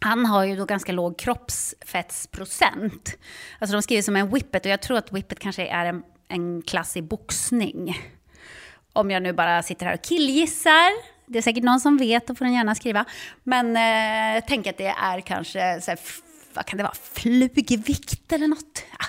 [0.00, 3.18] han har ju då ganska låg kroppsfettsprocent.
[3.58, 6.62] Alltså de skriver som en whippet, och jag tror att whippet kanske är en, en
[6.62, 7.96] klass i boxning.
[8.92, 11.17] Om jag nu bara sitter här och killgissar.
[11.28, 13.04] Det är säkert någon som vet, då får den gärna skriva.
[13.42, 16.00] Men eh, tänk att det är kanske, så här,
[16.54, 18.84] vad kan det vara, flugvikt eller något.
[18.98, 19.04] Ah,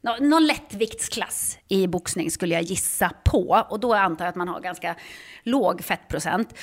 [0.00, 3.66] ja, någon lättviktsklass i boxning skulle jag gissa på.
[3.70, 4.96] Och då antar jag att man har ganska
[5.42, 6.54] låg fettprocent.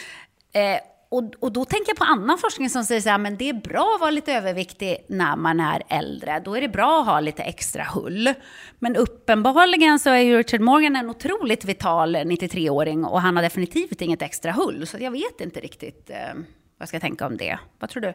[0.53, 0.78] Eh,
[1.12, 3.53] och, och då tänker jag på annan forskning som säger så här, men det är
[3.53, 6.41] bra att vara lite överviktig när man är äldre.
[6.45, 8.34] Då är det bra att ha lite extra hull.
[8.80, 14.01] Men uppenbarligen så är ju Richard Morgan en otroligt vital 93-åring och han har definitivt
[14.01, 14.88] inget extra hull.
[14.88, 16.45] Så jag vet inte riktigt eh, vad
[16.78, 17.59] jag ska tänka om det.
[17.80, 18.14] Vad tror du?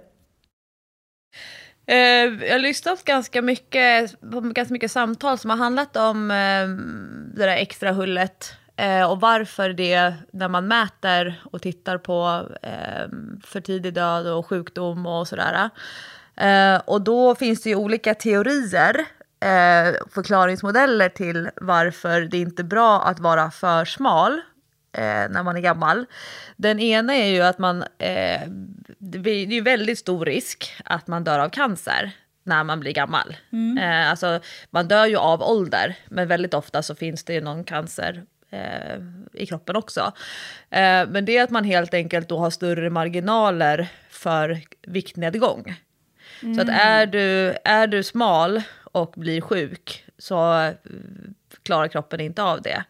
[1.86, 6.68] Eh, jag har lyssnat ganska mycket på ganska mycket samtal som har handlat om eh,
[7.36, 13.08] det där extra hullet eh, och varför det, när man mäter och tittar på eh,
[13.44, 15.70] för tidig död och sjukdom och sådär.
[16.36, 18.94] Eh, och då finns det ju olika teorier,
[19.40, 24.32] eh, förklaringsmodeller till varför det inte är bra att vara för smal
[24.92, 26.06] eh, när man är gammal.
[26.56, 28.40] Den ena är ju att man, eh,
[28.98, 32.12] det är ju väldigt stor risk att man dör av cancer
[32.44, 33.36] när man blir gammal.
[33.52, 33.78] Mm.
[33.78, 37.64] Eh, alltså, man dör ju av ålder, men väldigt ofta så finns det ju någon
[37.64, 38.96] cancer eh,
[39.32, 40.00] i kroppen också.
[40.70, 45.74] Eh, men det är att man helt enkelt då har större marginaler för viktnedgång.
[46.42, 46.54] Mm.
[46.54, 46.80] Så att mm.
[46.80, 50.72] är du, är du smal och blir sjuk så eh,
[51.62, 52.84] klarar kroppen inte av det.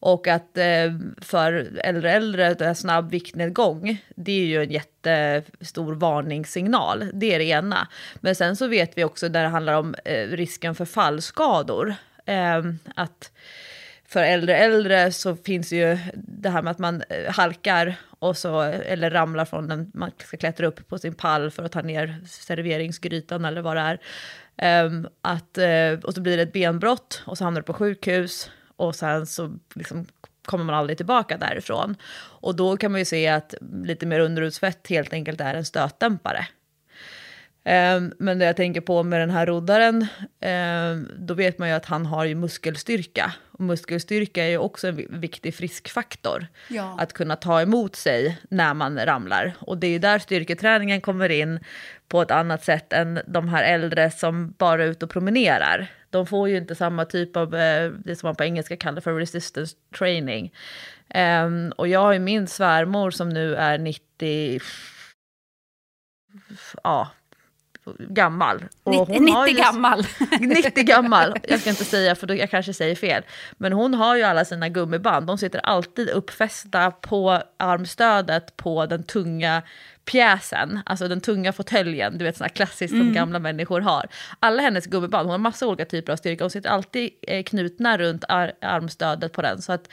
[0.00, 7.10] Och att eh, för äldre äldre, snabb viktnedgång, det är ju en jättestor varningssignal.
[7.12, 7.88] Det är det ena.
[8.20, 11.94] Men sen så vet vi också när det handlar om eh, risken för fallskador,
[12.26, 12.62] eh,
[12.94, 13.32] att
[14.08, 18.60] för äldre äldre så finns ju det här med att man eh, halkar och så,
[18.60, 22.20] eller ramlar från den, man ska klättra upp på sin pall för att ta ner
[22.26, 23.98] serveringsgrytan eller vad det är.
[24.84, 28.50] Um, att, uh, och så blir det ett benbrott och så hamnar du på sjukhus
[28.76, 30.06] och sen så liksom
[30.46, 31.96] kommer man aldrig tillbaka därifrån.
[32.40, 33.54] Och då kan man ju se att
[33.84, 36.46] lite mer underhudsfett helt enkelt är en stötdämpare.
[37.64, 40.06] Um, men det jag tänker på med den här roddaren,
[40.92, 43.32] um, då vet man ju att han har ju muskelstyrka.
[43.58, 46.46] Och muskelstyrka är ju också en viktig friskfaktor.
[46.68, 46.96] Ja.
[46.98, 49.52] Att kunna ta emot sig när man ramlar.
[49.60, 51.60] Och det är ju där styrketräningen kommer in
[52.08, 55.90] på ett annat sätt än de här äldre som bara är ute och promenerar.
[56.10, 59.14] De får ju inte samma typ av, uh, det som man på engelska kallar för
[59.14, 60.52] resistance training.
[61.14, 64.60] Um, och jag har ju min svärmor som nu är 90,
[66.84, 67.08] ja,
[67.98, 68.64] gammal.
[68.82, 70.06] Och 90, hon 90 gammal.
[70.40, 73.22] 90 gammal, jag ska inte säga för då jag kanske säger fel.
[73.56, 79.02] Men hon har ju alla sina gummiband, de sitter alltid uppfästa på armstödet på den
[79.02, 79.62] tunga
[80.04, 83.06] pjäsen, alltså den tunga fåtöljen, du vet sådana klassiskt mm.
[83.06, 84.06] som gamla människor har.
[84.40, 87.98] Alla hennes gummiband, hon har massa olika typer av styrka, hon sitter alltid eh, knutna
[87.98, 89.62] runt ar armstödet på den.
[89.62, 89.88] Så att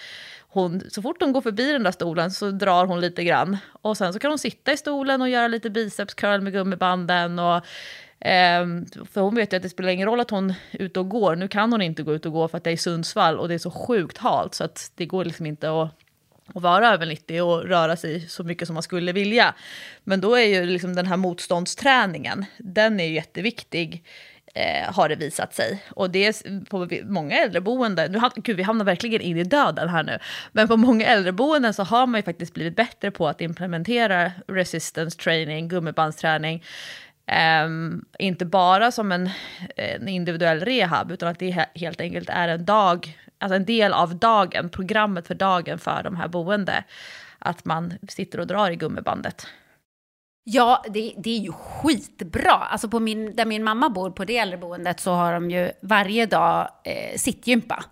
[0.56, 3.58] hon, så fort hon går förbi den där stolen så drar hon lite grann.
[3.82, 7.40] Och sen så kan hon sitta i stolen och göra lite bicepscurl med gummibanden.
[7.40, 7.56] Och,
[8.28, 8.66] eh,
[9.12, 11.36] för hon vet ju att det spelar ingen roll att hon är ute och går.
[11.36, 13.54] Nu kan hon inte gå ut och gå för att det är Sundsvall och det
[13.54, 15.90] är så sjukt halt så att det går liksom inte att
[16.54, 19.56] och vara över 90 och röra sig så mycket som man skulle vilja.
[20.04, 24.04] Men då är ju liksom den här motståndsträningen, den är ju jätteviktig
[24.56, 25.84] eh, har det visat sig.
[25.90, 30.04] Och det är på många äldreboenden, nu, gud vi hamnar verkligen in i döden här
[30.04, 30.20] nu,
[30.52, 35.20] men på många äldreboenden så har man ju faktiskt blivit bättre på att implementera resistance
[35.20, 36.64] training, gummibandsträning,
[37.66, 39.30] Um, inte bara som en,
[39.76, 44.16] en, individuell rehab, utan att det helt enkelt är en dag, alltså en del av
[44.16, 46.84] dagen, programmet för dagen för de här boende.
[47.40, 49.48] Att man sitter och drar i gummibandet.
[50.48, 52.52] Ja, det, det, är ju skitbra.
[52.52, 56.26] Alltså på min, där min mamma bor, på det äldreboendet, så har de ju varje
[56.26, 57.84] dag eh, sittgympa.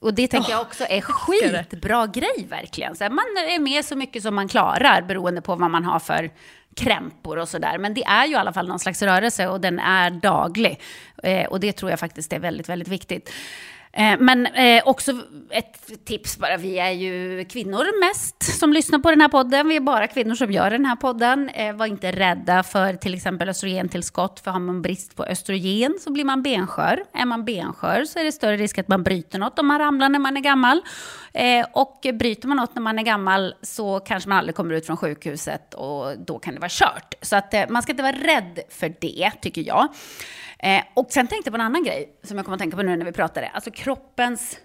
[0.00, 2.96] Och det tänker jag också är skitbra grej verkligen.
[2.96, 6.30] Så man är med så mycket som man klarar beroende på vad man har för
[6.76, 7.78] krämpor och sådär.
[7.78, 10.80] Men det är ju i alla fall någon slags rörelse och den är daglig.
[11.22, 13.30] Eh, och det tror jag faktiskt är väldigt, väldigt viktigt.
[13.92, 15.12] Eh, men eh, också
[15.50, 19.68] ett tips bara, vi är ju kvinnor mest som lyssnar på den här podden.
[19.68, 21.48] Vi är bara kvinnor som gör den här podden.
[21.48, 26.12] Eh, var inte rädda för till exempel östrogentillskott, för har man brist på östrogen så
[26.12, 27.04] blir man benskör.
[27.12, 30.08] Är man benskör så är det större risk att man bryter något om man ramlar
[30.08, 30.80] när man är gammal.
[31.72, 34.96] Och bryter man något när man är gammal så kanske man aldrig kommer ut från
[34.96, 37.14] sjukhuset och då kan det vara kört.
[37.22, 39.88] Så att man ska inte vara rädd för det, tycker jag.
[40.62, 42.82] Eh, och sen tänkte jag på en annan grej som jag kommer att tänka på
[42.82, 43.48] nu när vi pratade.
[43.48, 44.58] Alltså kroppens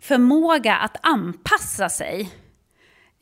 [0.00, 2.20] förmåga att anpassa sig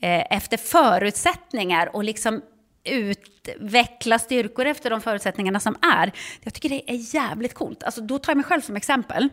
[0.02, 2.42] eh, efter förutsättningar och liksom
[2.84, 6.12] utveckla styrkor efter de förutsättningarna som är.
[6.42, 7.82] Jag tycker det är jävligt coolt.
[7.82, 9.28] Alltså, då tar jag mig själv som exempel.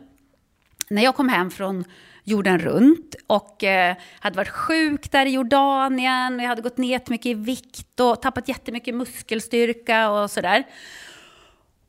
[0.89, 1.83] När jag kom hem från
[2.23, 7.25] jorden runt och eh, hade varit sjuk där i Jordanien, jag hade gått ner mycket
[7.25, 10.63] i vikt och tappat jättemycket muskelstyrka och sådär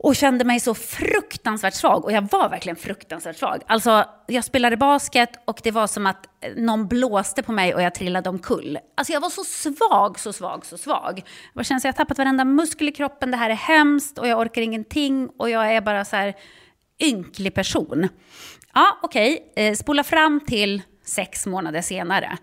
[0.02, 2.04] och kände mig så fruktansvärt svag.
[2.04, 3.62] Och jag var verkligen fruktansvärt svag.
[3.66, 7.82] Alltså, jag spelade basket och det var som att eh, någon blåste på mig och
[7.82, 8.78] jag trillade omkull.
[8.96, 11.22] Alltså jag var så svag, så svag, så svag.
[11.54, 14.28] Jag kände att jag har tappat varenda muskel i kroppen, det här är hemskt och
[14.28, 16.34] jag orkar ingenting och jag är bara så här
[17.02, 18.08] ynklig person.
[18.74, 19.76] Ja, okej, okay.
[19.76, 22.38] spola fram till sex månader senare.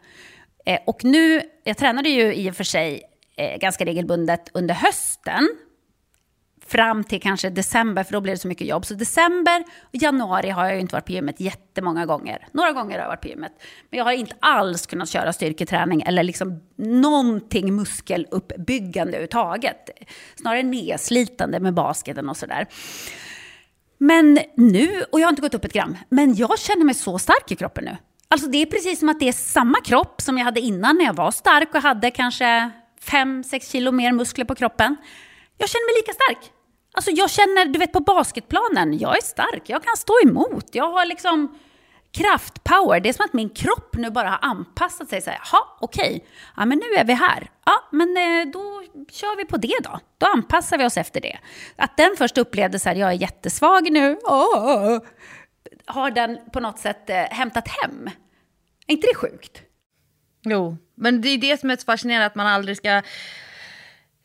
[0.65, 3.01] Eh, och nu, jag tränade ju i och för sig
[3.59, 5.49] ganska regelbundet under hösten
[6.69, 8.85] fram till kanske december, för då blir det så mycket jobb.
[8.85, 12.47] Så december och januari har jag ju inte varit på gymmet jättemånga gånger.
[12.51, 13.51] Några gånger har jag varit på gymmet.
[13.89, 19.89] Men jag har inte alls kunnat köra styrketräning eller liksom någonting muskeluppbyggande överhuvudtaget.
[20.35, 22.67] Snarare nedslitande med basketen och sådär.
[23.97, 27.19] Men nu, och jag har inte gått upp ett gram, men jag känner mig så
[27.19, 27.97] stark i kroppen nu.
[28.27, 31.05] Alltså det är precis som att det är samma kropp som jag hade innan när
[31.05, 32.69] jag var stark och hade kanske
[33.01, 34.95] 5-6 kilo mer muskler på kroppen.
[35.57, 36.51] Jag känner mig lika stark.
[36.91, 40.91] Alltså jag känner, du vet på basketplanen, jag är stark, jag kan stå emot, jag
[40.91, 41.59] har liksom
[42.11, 42.99] kraft, power.
[42.99, 45.21] Det är som att min kropp nu bara har anpassat sig.
[45.25, 46.27] Jaha, okej, okay.
[46.55, 47.49] ja men nu är vi här.
[47.65, 49.99] Ja, men eh, då kör vi på det då.
[50.17, 51.39] Då anpassar vi oss efter det.
[51.75, 54.99] Att den först upplevde så här, jag är jättesvag nu, oh,
[55.85, 58.09] har den på något sätt eh, hämtat hem.
[58.87, 59.61] Är inte det sjukt?
[60.43, 63.01] Jo, men det är det som är så fascinerande, att man aldrig ska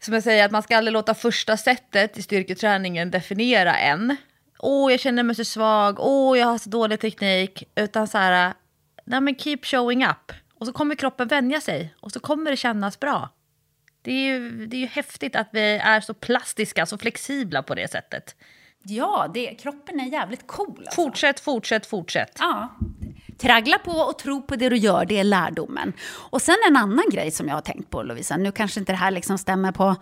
[0.05, 4.17] som jag säger, att man ska aldrig låta första sättet i styrketräningen definiera en.
[4.59, 5.97] Åh, jag känner mig så svag.
[6.01, 7.65] Åh, jag har så dålig teknik.
[7.75, 8.55] Utan så här,
[9.05, 10.33] nej men keep showing up.
[10.55, 13.31] Och så kommer kroppen vänja sig och så kommer det kännas bra.
[14.03, 17.75] Det är ju, det är ju häftigt att vi är så plastiska, så flexibla på
[17.75, 18.37] det sättet.
[18.83, 20.79] Ja, det, kroppen är jävligt cool.
[20.79, 21.03] Alltså.
[21.03, 22.37] Fortsätt, fortsätt, fortsätt.
[22.39, 22.77] Ja.
[23.39, 25.93] Traggla på och tro på det du gör, det är lärdomen.
[26.31, 28.37] Och sen en annan grej som jag har tänkt på, Lovisa.
[28.37, 29.97] Nu kanske inte det här liksom stämmer på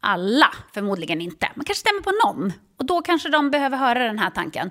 [0.00, 1.48] alla, förmodligen inte.
[1.54, 2.52] Men kanske stämmer på någon.
[2.78, 4.70] Och då kanske de behöver höra den här tanken.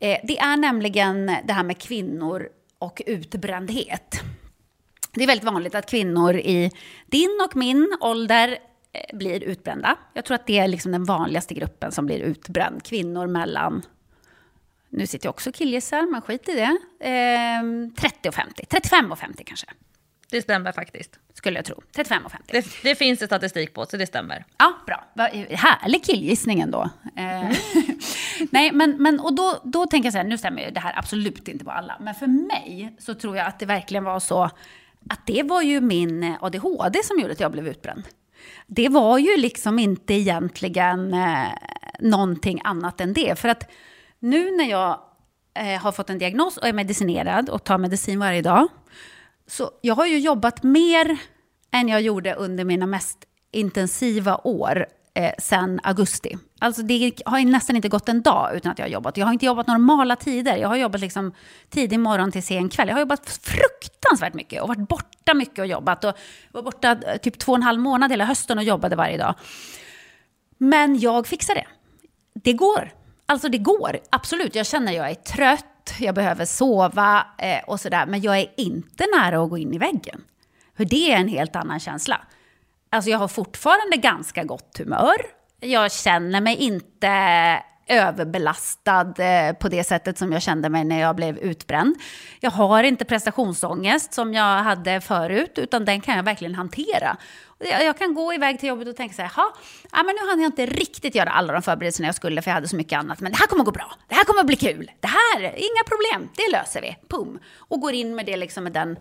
[0.00, 4.20] Eh, det är nämligen det här med kvinnor och utbrändhet.
[5.14, 6.70] Det är väldigt vanligt att kvinnor i
[7.06, 8.58] din och min ålder
[8.92, 9.96] eh, blir utbrända.
[10.14, 12.82] Jag tror att det är liksom den vanligaste gruppen som blir utbränd.
[12.82, 13.82] Kvinnor mellan
[14.92, 16.76] nu sitter jag också och killgissar, men skit i det.
[17.08, 17.62] Eh,
[17.96, 18.66] 30 och 50.
[18.70, 19.66] 35 och 50 kanske.
[20.30, 21.18] Det stämmer faktiskt.
[21.34, 21.82] Skulle jag tro.
[21.92, 22.52] 35 och 50.
[22.52, 24.44] Det, det finns det statistik på, så det stämmer.
[24.58, 25.04] Ja, bra.
[25.50, 26.90] Härlig killgissning ändå.
[27.16, 27.54] Eh, mm.
[28.50, 30.98] Nej, men, men och då, då tänker jag så här, nu stämmer ju det här
[30.98, 31.96] absolut inte på alla.
[32.00, 34.50] Men för mig så tror jag att det verkligen var så
[35.10, 38.02] att det var ju min ADHD som gjorde att jag blev utbränd.
[38.66, 41.48] Det var ju liksom inte egentligen eh,
[42.00, 43.38] någonting annat än det.
[43.38, 43.70] För att
[44.22, 45.00] nu när jag
[45.54, 48.68] eh, har fått en diagnos och är medicinerad och tar medicin varje dag,
[49.46, 51.18] så jag har ju jobbat mer
[51.72, 53.18] än jag gjorde under mina mest
[53.50, 56.38] intensiva år eh, sen augusti.
[56.60, 59.16] Alltså det har nästan inte gått en dag utan att jag har jobbat.
[59.16, 60.56] Jag har inte jobbat normala tider.
[60.56, 61.34] Jag har jobbat liksom
[61.70, 62.88] tidig morgon till sen kväll.
[62.88, 66.04] Jag har jobbat fruktansvärt mycket och varit borta mycket och jobbat.
[66.04, 66.14] Och
[66.52, 69.34] var borta eh, typ två och en halv månad hela hösten och jobbade varje dag.
[70.58, 71.66] Men jag fixar det.
[72.34, 73.01] Det går.
[73.26, 74.54] Alltså det går, absolut.
[74.54, 78.06] Jag känner att jag är trött, jag behöver sova eh, och sådär.
[78.06, 80.24] Men jag är inte nära att gå in i väggen.
[80.76, 82.20] För det är en helt annan känsla.
[82.90, 85.16] Alltså jag har fortfarande ganska gott humör.
[85.60, 87.08] Jag känner mig inte
[87.92, 91.96] överbelastad eh, på det sättet som jag kände mig när jag blev utbränd.
[92.40, 97.16] Jag har inte prestationsångest som jag hade förut, utan den kan jag verkligen hantera.
[97.58, 100.48] Jag kan gå iväg till jobbet och tänka så här, ja, men nu hann jag
[100.48, 103.20] inte riktigt göra alla de förberedelserna jag skulle för jag hade så mycket annat.
[103.20, 106.28] Men det här kommer gå bra, det här kommer bli kul, det här, inga problem,
[106.36, 107.38] det löser vi, pum.
[107.58, 108.96] Och går in med det liksom med den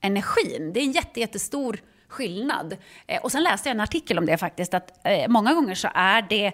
[0.00, 0.72] energin.
[0.72, 2.76] Det är en jätte, jättestor skillnad.
[3.06, 5.88] Eh, och sen läste jag en artikel om det faktiskt, att eh, många gånger så
[5.94, 6.52] är det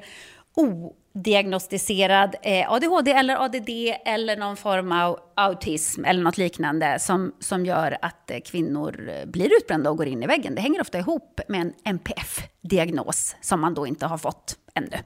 [1.12, 3.69] diagnostiserad eh, ADHD eller ADD
[4.05, 9.27] eller någon form av autism eller något liknande som, som gör att eh, kvinnor eh,
[9.27, 10.55] blir utbrända och går in i väggen.
[10.55, 14.97] Det hänger ofta ihop med en NPF-diagnos som man då inte har fått ännu.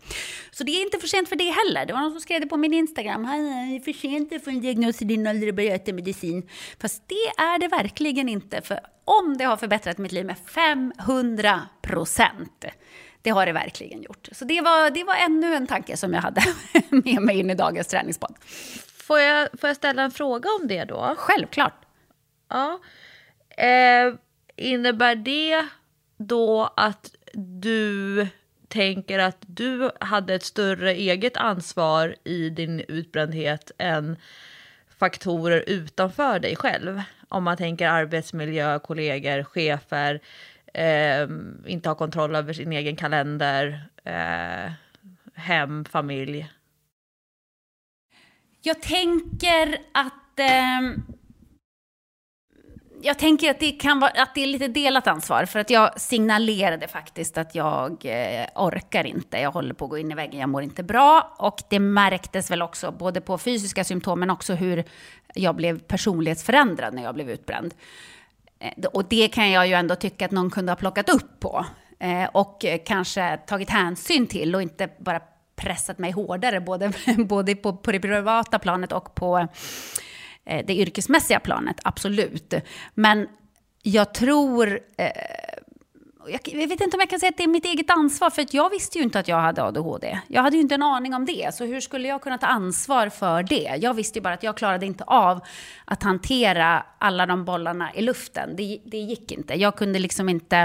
[0.50, 1.86] Så det är inte för sent för det heller.
[1.86, 3.22] Det var någon som skrev det på min Instagram.
[3.22, 6.48] Det är för sent att få en diagnos i din ålder och börja äta medicin.
[6.80, 8.62] Fast det är det verkligen inte.
[8.62, 12.64] För om det har förbättrat mitt liv med 500 procent
[13.24, 14.28] det har det verkligen gjort.
[14.32, 16.42] Så det var, det var ännu en tanke som jag hade
[16.90, 18.34] med mig in i dagens träningspodd.
[18.96, 21.14] Får jag, får jag ställa en fråga om det då?
[21.18, 21.84] Självklart.
[22.48, 22.80] Ja.
[23.64, 24.14] Eh,
[24.56, 25.66] innebär det
[26.16, 28.26] då att du
[28.68, 34.16] tänker att du hade ett större eget ansvar i din utbrändhet än
[34.98, 37.02] faktorer utanför dig själv?
[37.28, 40.20] Om man tänker arbetsmiljö, kollegor, chefer,
[40.74, 41.28] eh,
[41.66, 44.72] inte ha kontroll över sin egen kalender, eh,
[45.34, 46.50] hem, familj?
[48.62, 50.38] Jag tänker att...
[50.38, 51.04] Eh,
[53.02, 55.44] jag tänker att det, kan vara, att det är lite delat ansvar.
[55.44, 59.38] För att jag signalerade faktiskt att jag eh, orkar inte.
[59.38, 61.34] Jag håller på att gå in i väggen, jag mår inte bra.
[61.38, 64.84] Och det märktes väl också både på fysiska symptom men också hur
[65.34, 67.74] jag blev personlighetsförändrad när jag blev utbränd.
[68.64, 71.66] Eh, och det kan jag ju ändå tycka att någon kunde ha plockat upp på.
[72.00, 75.20] Eh, och kanske tagit hänsyn till och inte bara
[75.56, 79.48] pressat mig hårdare, både, både på, på det privata planet och på
[80.44, 82.54] eh, det yrkesmässiga planet, absolut.
[82.94, 83.28] Men
[83.82, 84.80] jag tror
[86.28, 88.70] jag vet inte om jag kan säga att det är mitt eget ansvar, för jag
[88.70, 90.18] visste ju inte att jag hade ADHD.
[90.28, 93.08] Jag hade ju inte en aning om det, så hur skulle jag kunna ta ansvar
[93.08, 93.76] för det?
[93.80, 95.40] Jag visste ju bara att jag klarade inte av
[95.84, 98.56] att hantera alla de bollarna i luften.
[98.56, 99.54] Det, det gick inte.
[99.54, 100.56] Jag kunde liksom inte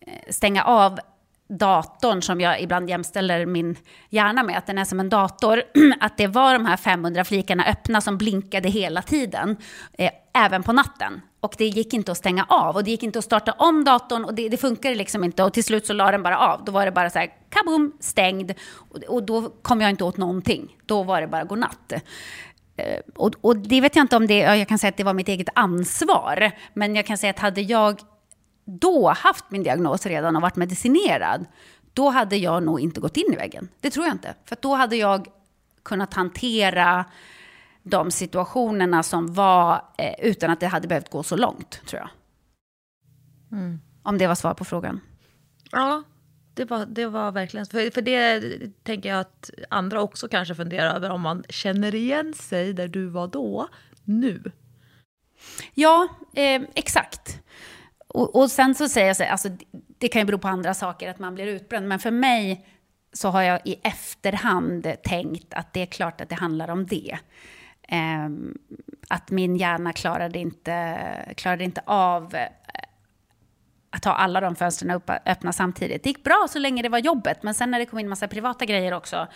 [0.00, 0.98] eh, stänga av
[1.48, 3.76] datorn som jag ibland jämställer min
[4.08, 5.62] hjärna med, att den är som en dator,
[6.00, 9.56] att det var de här 500 flikarna öppna som blinkade hela tiden,
[9.92, 11.20] eh, även på natten.
[11.42, 14.24] Och det gick inte att stänga av och det gick inte att starta om datorn
[14.24, 15.44] och det, det funkade liksom inte.
[15.44, 16.64] Och till slut så la den bara av.
[16.64, 18.52] Då var det bara så här, kaboom, stängd.
[18.74, 20.76] Och, och då kom jag inte åt någonting.
[20.86, 21.92] Då var det bara godnatt.
[22.76, 25.14] Eh, och, och det vet jag inte om det, jag kan säga att det var
[25.14, 26.50] mitt eget ansvar.
[26.74, 28.00] Men jag kan säga att hade jag
[28.64, 31.46] då haft min diagnos redan och varit medicinerad,
[31.92, 33.68] då hade jag nog inte gått in i väggen.
[33.80, 34.34] Det tror jag inte.
[34.44, 35.26] För då hade jag
[35.82, 37.04] kunnat hantera
[37.82, 42.10] de situationerna som var eh, utan att det hade behövt gå så långt, tror jag.
[43.58, 43.80] Mm.
[44.02, 45.00] Om det var svar på frågan.
[45.70, 46.02] Ja,
[46.54, 47.66] det var, det var verkligen...
[47.66, 48.42] För, för det
[48.82, 53.06] tänker jag att andra också kanske funderar över om man känner igen sig där du
[53.06, 53.68] var då,
[54.04, 54.52] nu.
[55.74, 57.40] Ja, eh, exakt.
[58.08, 59.48] Och, och, sen så säger jag så alltså,
[59.98, 61.88] det kan ju bero på andra saker, att man blir utbränd.
[61.88, 62.66] Men för mig
[63.12, 67.18] så har jag i efterhand tänkt att det är klart att det handlar om det.
[67.88, 68.28] Eh,
[69.08, 72.48] att min hjärna klarade inte, klarade inte av eh,
[73.90, 76.02] att ha alla de fönstren upp, öppna samtidigt.
[76.02, 78.28] Det gick bra så länge det var jobbet, men sen när det kom in massa
[78.28, 79.26] privata grejer också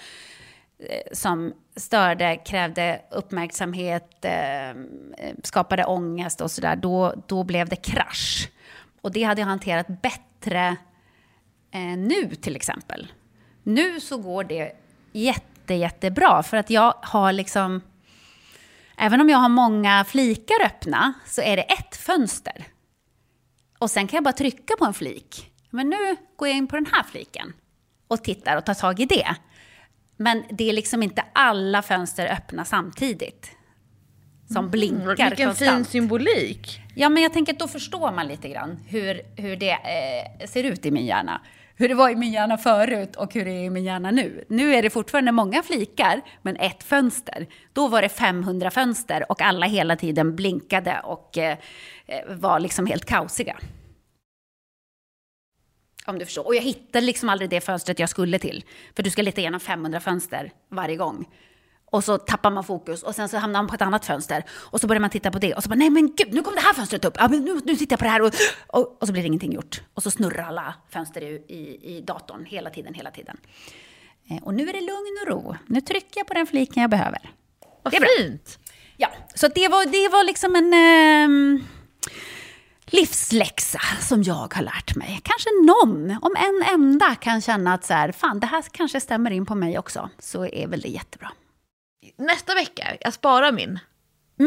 [0.79, 7.77] eh, som störde, krävde uppmärksamhet, ehm, eh, skapade ångest och sådär, då, då blev det
[7.77, 8.51] krasch.
[9.01, 10.77] Och det hade jag hanterat bättre
[11.71, 13.13] eh, nu till exempel.
[13.63, 14.73] Nu så går det
[15.13, 17.81] jätte, jättebra för att jag har liksom...
[18.99, 22.65] Även om jag har många flikar öppna så är det ett fönster.
[23.79, 25.53] Och sen kan jag bara trycka på en flik.
[25.71, 27.53] Men nu går jag in på den här fliken
[28.09, 29.37] och tittar och tar tag i det.
[30.17, 33.51] Men det är liksom inte alla fönster öppna samtidigt
[34.47, 34.71] som mm.
[34.71, 35.77] blinkar Vilken konstant.
[35.77, 36.81] fin symbolik.
[36.95, 40.65] Ja, men jag tänker att då förstår man lite grann hur, hur det eh, ser
[40.65, 41.41] ut i min hjärna.
[41.79, 44.45] Hur det var i min hjärna förut och hur det är i min hjärna nu.
[44.49, 47.47] Nu är det fortfarande många flikar, men ett fönster.
[47.73, 51.59] Då var det 500 fönster och alla hela tiden blinkade och eh,
[52.07, 53.57] eh, var liksom helt kaosiga.
[56.07, 56.47] Om du förstår.
[56.47, 58.65] Och jag hittade liksom aldrig det fönstret jag skulle till.
[58.97, 61.27] För du ska leta igenom 500 fönster varje gång.
[61.91, 64.45] Och så tappar man fokus och sen så hamnar man på ett annat fönster.
[64.51, 66.55] Och så börjar man titta på det och så bara, nej men gud, nu kom
[66.55, 67.15] det här fönstret upp.
[67.19, 68.33] Ja, men nu, nu tittar jag på det här och,
[68.67, 69.83] och, och så blir det ingenting gjort.
[69.95, 73.37] Och så snurrar alla fönster i, i, i datorn hela tiden, hela tiden.
[74.31, 75.57] Eh, och nu är det lugn och ro.
[75.67, 77.31] Nu trycker jag på den fliken jag behöver.
[77.83, 78.09] Vad Det är bra.
[78.19, 78.59] fint.
[78.97, 81.65] Ja, så det var, det var liksom en ehm,
[82.87, 85.21] livsläxa som jag har lärt mig.
[85.23, 89.31] Kanske någon, om en enda, kan känna att så här, fan, det här kanske stämmer
[89.31, 90.11] in på mig också.
[90.19, 91.33] Så är väl det jättebra.
[92.17, 93.79] Nästa vecka, jag sparar min.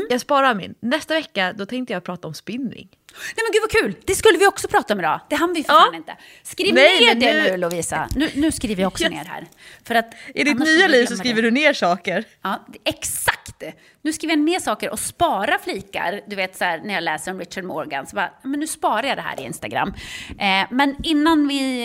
[0.10, 0.76] Jag sparar min.
[0.80, 2.90] Nästa vecka, då tänkte jag prata om spinning.
[3.11, 4.03] Nej men gud vad kul!
[4.06, 5.19] Det skulle vi också prata om idag.
[5.30, 5.80] Det hann vi för Ja.
[5.86, 6.18] fan inte.
[6.44, 8.07] Skriv Nej, ner det nu- nu Lovisa.
[8.15, 9.11] Nu, nu skriver jag också Yes.
[9.14, 9.48] ner här.
[9.84, 11.48] För att I ditt nya liv så skriver det.
[11.48, 12.23] du ner saker.
[12.41, 13.64] Ja, exakt!
[14.02, 16.22] Nu skriver jag ner saker och sparar flikar.
[16.27, 19.03] Du vet så här, när jag läser om Richard Morgan, så bara, men nu sparar
[19.03, 19.94] jag det här i Instagram.
[20.30, 21.81] Eh, men innan vi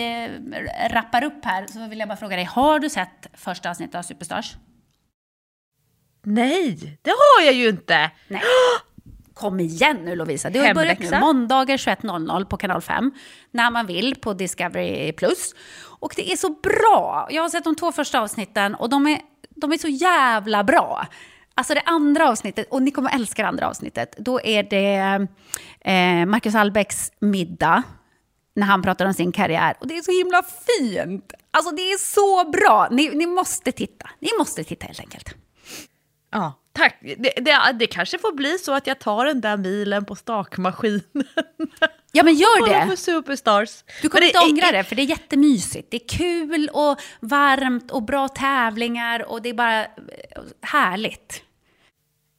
[0.53, 3.95] eh, rappar upp här så vill jag bara fråga dig, har du sett första avsnittet
[3.95, 4.55] av Superstars?
[6.25, 8.11] Nej, det har jag ju inte.
[8.27, 8.41] Nej.
[9.33, 11.19] Kom igen nu Lovisa, det har börjat nu.
[11.19, 13.11] Måndagar 21.00 på kanal 5.
[13.51, 15.11] När man vill på Discovery+.
[15.11, 15.55] Plus.
[15.99, 17.27] Och det är så bra.
[17.31, 19.19] Jag har sett de två första avsnitten och de är,
[19.49, 21.07] de är så jävla bra.
[21.55, 25.27] Alltså det andra avsnittet, och ni kommer älska det andra avsnittet, då är det
[25.81, 27.83] eh, Marcus Albecks middag
[28.55, 29.73] när han pratar om sin karriär.
[29.79, 31.33] Och det är så himla fint!
[31.51, 32.87] Alltså det är så bra!
[32.91, 34.09] Ni, ni måste titta.
[34.19, 35.35] Ni måste titta helt enkelt.
[36.35, 36.97] Ja, tack.
[37.01, 41.01] Det, det, det kanske får bli så att jag tar den där milen på stakmaskinen.
[42.11, 42.87] Ja men gör det!
[42.89, 43.83] på Superstars.
[44.01, 45.91] Du kommer Men inte det- ångra det, för det är jättemysigt.
[45.91, 49.87] Det är kul och varmt och bra tävlingar och det är bara eh,
[50.61, 51.41] härligt.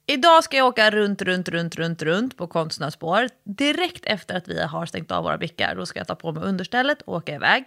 [0.07, 3.29] Idag ska jag åka runt, runt, runt, runt, runt på konstnärsspår.
[3.45, 6.43] Direkt efter att vi har stängt av våra blickar, då ska jag ta på mig
[6.45, 7.65] understället och åka iväg.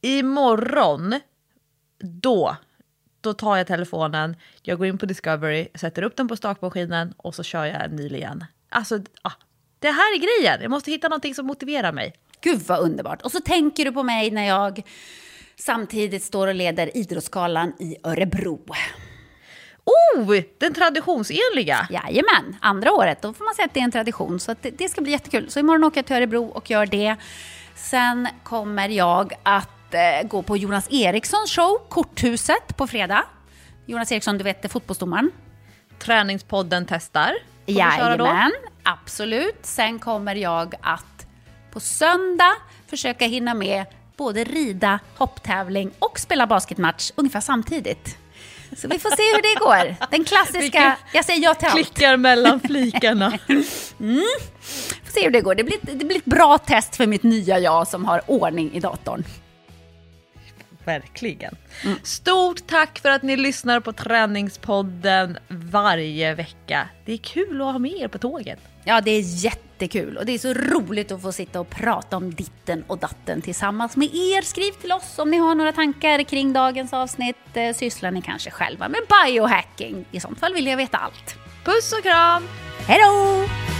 [0.00, 1.20] Imorgon,
[2.02, 2.56] då,
[3.20, 7.34] då tar jag telefonen, jag går in på Discovery, sätter upp den på stakmaskinen och
[7.34, 8.44] så kör jag en mil igen.
[8.68, 9.32] Alltså, ah,
[9.78, 10.62] det här är grejen.
[10.62, 12.14] Jag måste hitta någonting som motiverar mig.
[12.40, 13.22] Gud vad underbart.
[13.22, 14.82] Och så tänker du på mig när jag
[15.56, 18.66] samtidigt står och leder Idrottsgalan i Örebro.
[19.84, 21.88] Oh, den traditionsenliga!
[21.90, 23.22] Jajamän, andra året.
[23.22, 24.40] Då får man säga att det är en tradition.
[24.40, 25.50] Så det, det ska bli jättekul.
[25.50, 27.16] Så imorgon åker jag till Örebro och gör det.
[27.74, 33.24] Sen kommer jag att eh, gå på Jonas Erikssons show, Korthuset, på fredag.
[33.86, 35.30] Jonas Eriksson, du vet, fotbollsdomaren.
[35.98, 37.32] Träningspodden testar.
[37.66, 38.52] Jajamän,
[38.82, 39.58] absolut.
[39.62, 41.26] Sen kommer jag att
[41.72, 42.52] på söndag
[42.86, 43.86] försöka hinna med
[44.16, 48.16] både rida, hopptävling och spela basketmatch ungefär samtidigt.
[48.76, 50.10] Så vi får se hur det går.
[50.10, 51.74] Den klassiska, jag säger ja till allt.
[51.74, 53.30] Klickar mellan flikarna.
[55.04, 55.54] Får se hur det går.
[55.54, 58.80] Det blir, det blir ett bra test för mitt nya jag som har ordning i
[58.80, 59.24] datorn.
[60.84, 61.56] Verkligen.
[62.02, 66.88] Stort tack för att ni lyssnar på Träningspodden varje vecka.
[67.04, 68.58] Det är kul att ha med er på tåget.
[68.84, 72.34] Ja, det är jättekul och det är så roligt att få sitta och prata om
[72.34, 74.42] ditten och datten tillsammans med er.
[74.42, 77.36] Skriv till oss om ni har några tankar kring dagens avsnitt.
[77.54, 80.04] Eh, Sysslar ni kanske själva med biohacking?
[80.10, 81.34] I sånt fall vill jag veta allt.
[81.64, 82.42] Puss och kram!
[82.86, 83.79] Hej då!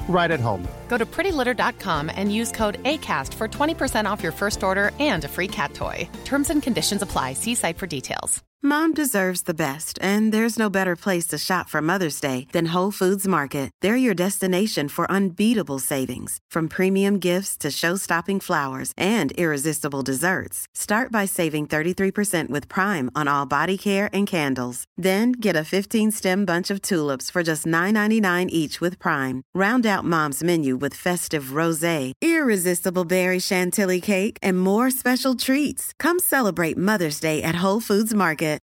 [0.07, 0.67] right at home.
[0.87, 5.27] Go to prettylitter.com and use code ACAST for 20% off your first order and a
[5.27, 6.07] free cat toy.
[6.25, 7.33] Terms and conditions apply.
[7.33, 8.43] See site for details.
[8.63, 12.67] Mom deserves the best, and there's no better place to shop for Mother's Day than
[12.67, 13.71] Whole Foods Market.
[13.81, 20.67] They're your destination for unbeatable savings, from premium gifts to show-stopping flowers and irresistible desserts.
[20.75, 24.85] Start by saving 33% with Prime on all body care and candles.
[24.95, 29.41] Then get a 15-stem bunch of tulips for just $9.99 each with Prime.
[29.55, 35.91] Round out Mom's menu with festive rosé, irresistible berry chantilly cake, and more special treats.
[35.99, 38.61] Come celebrate Mother's Day at Whole Foods Market.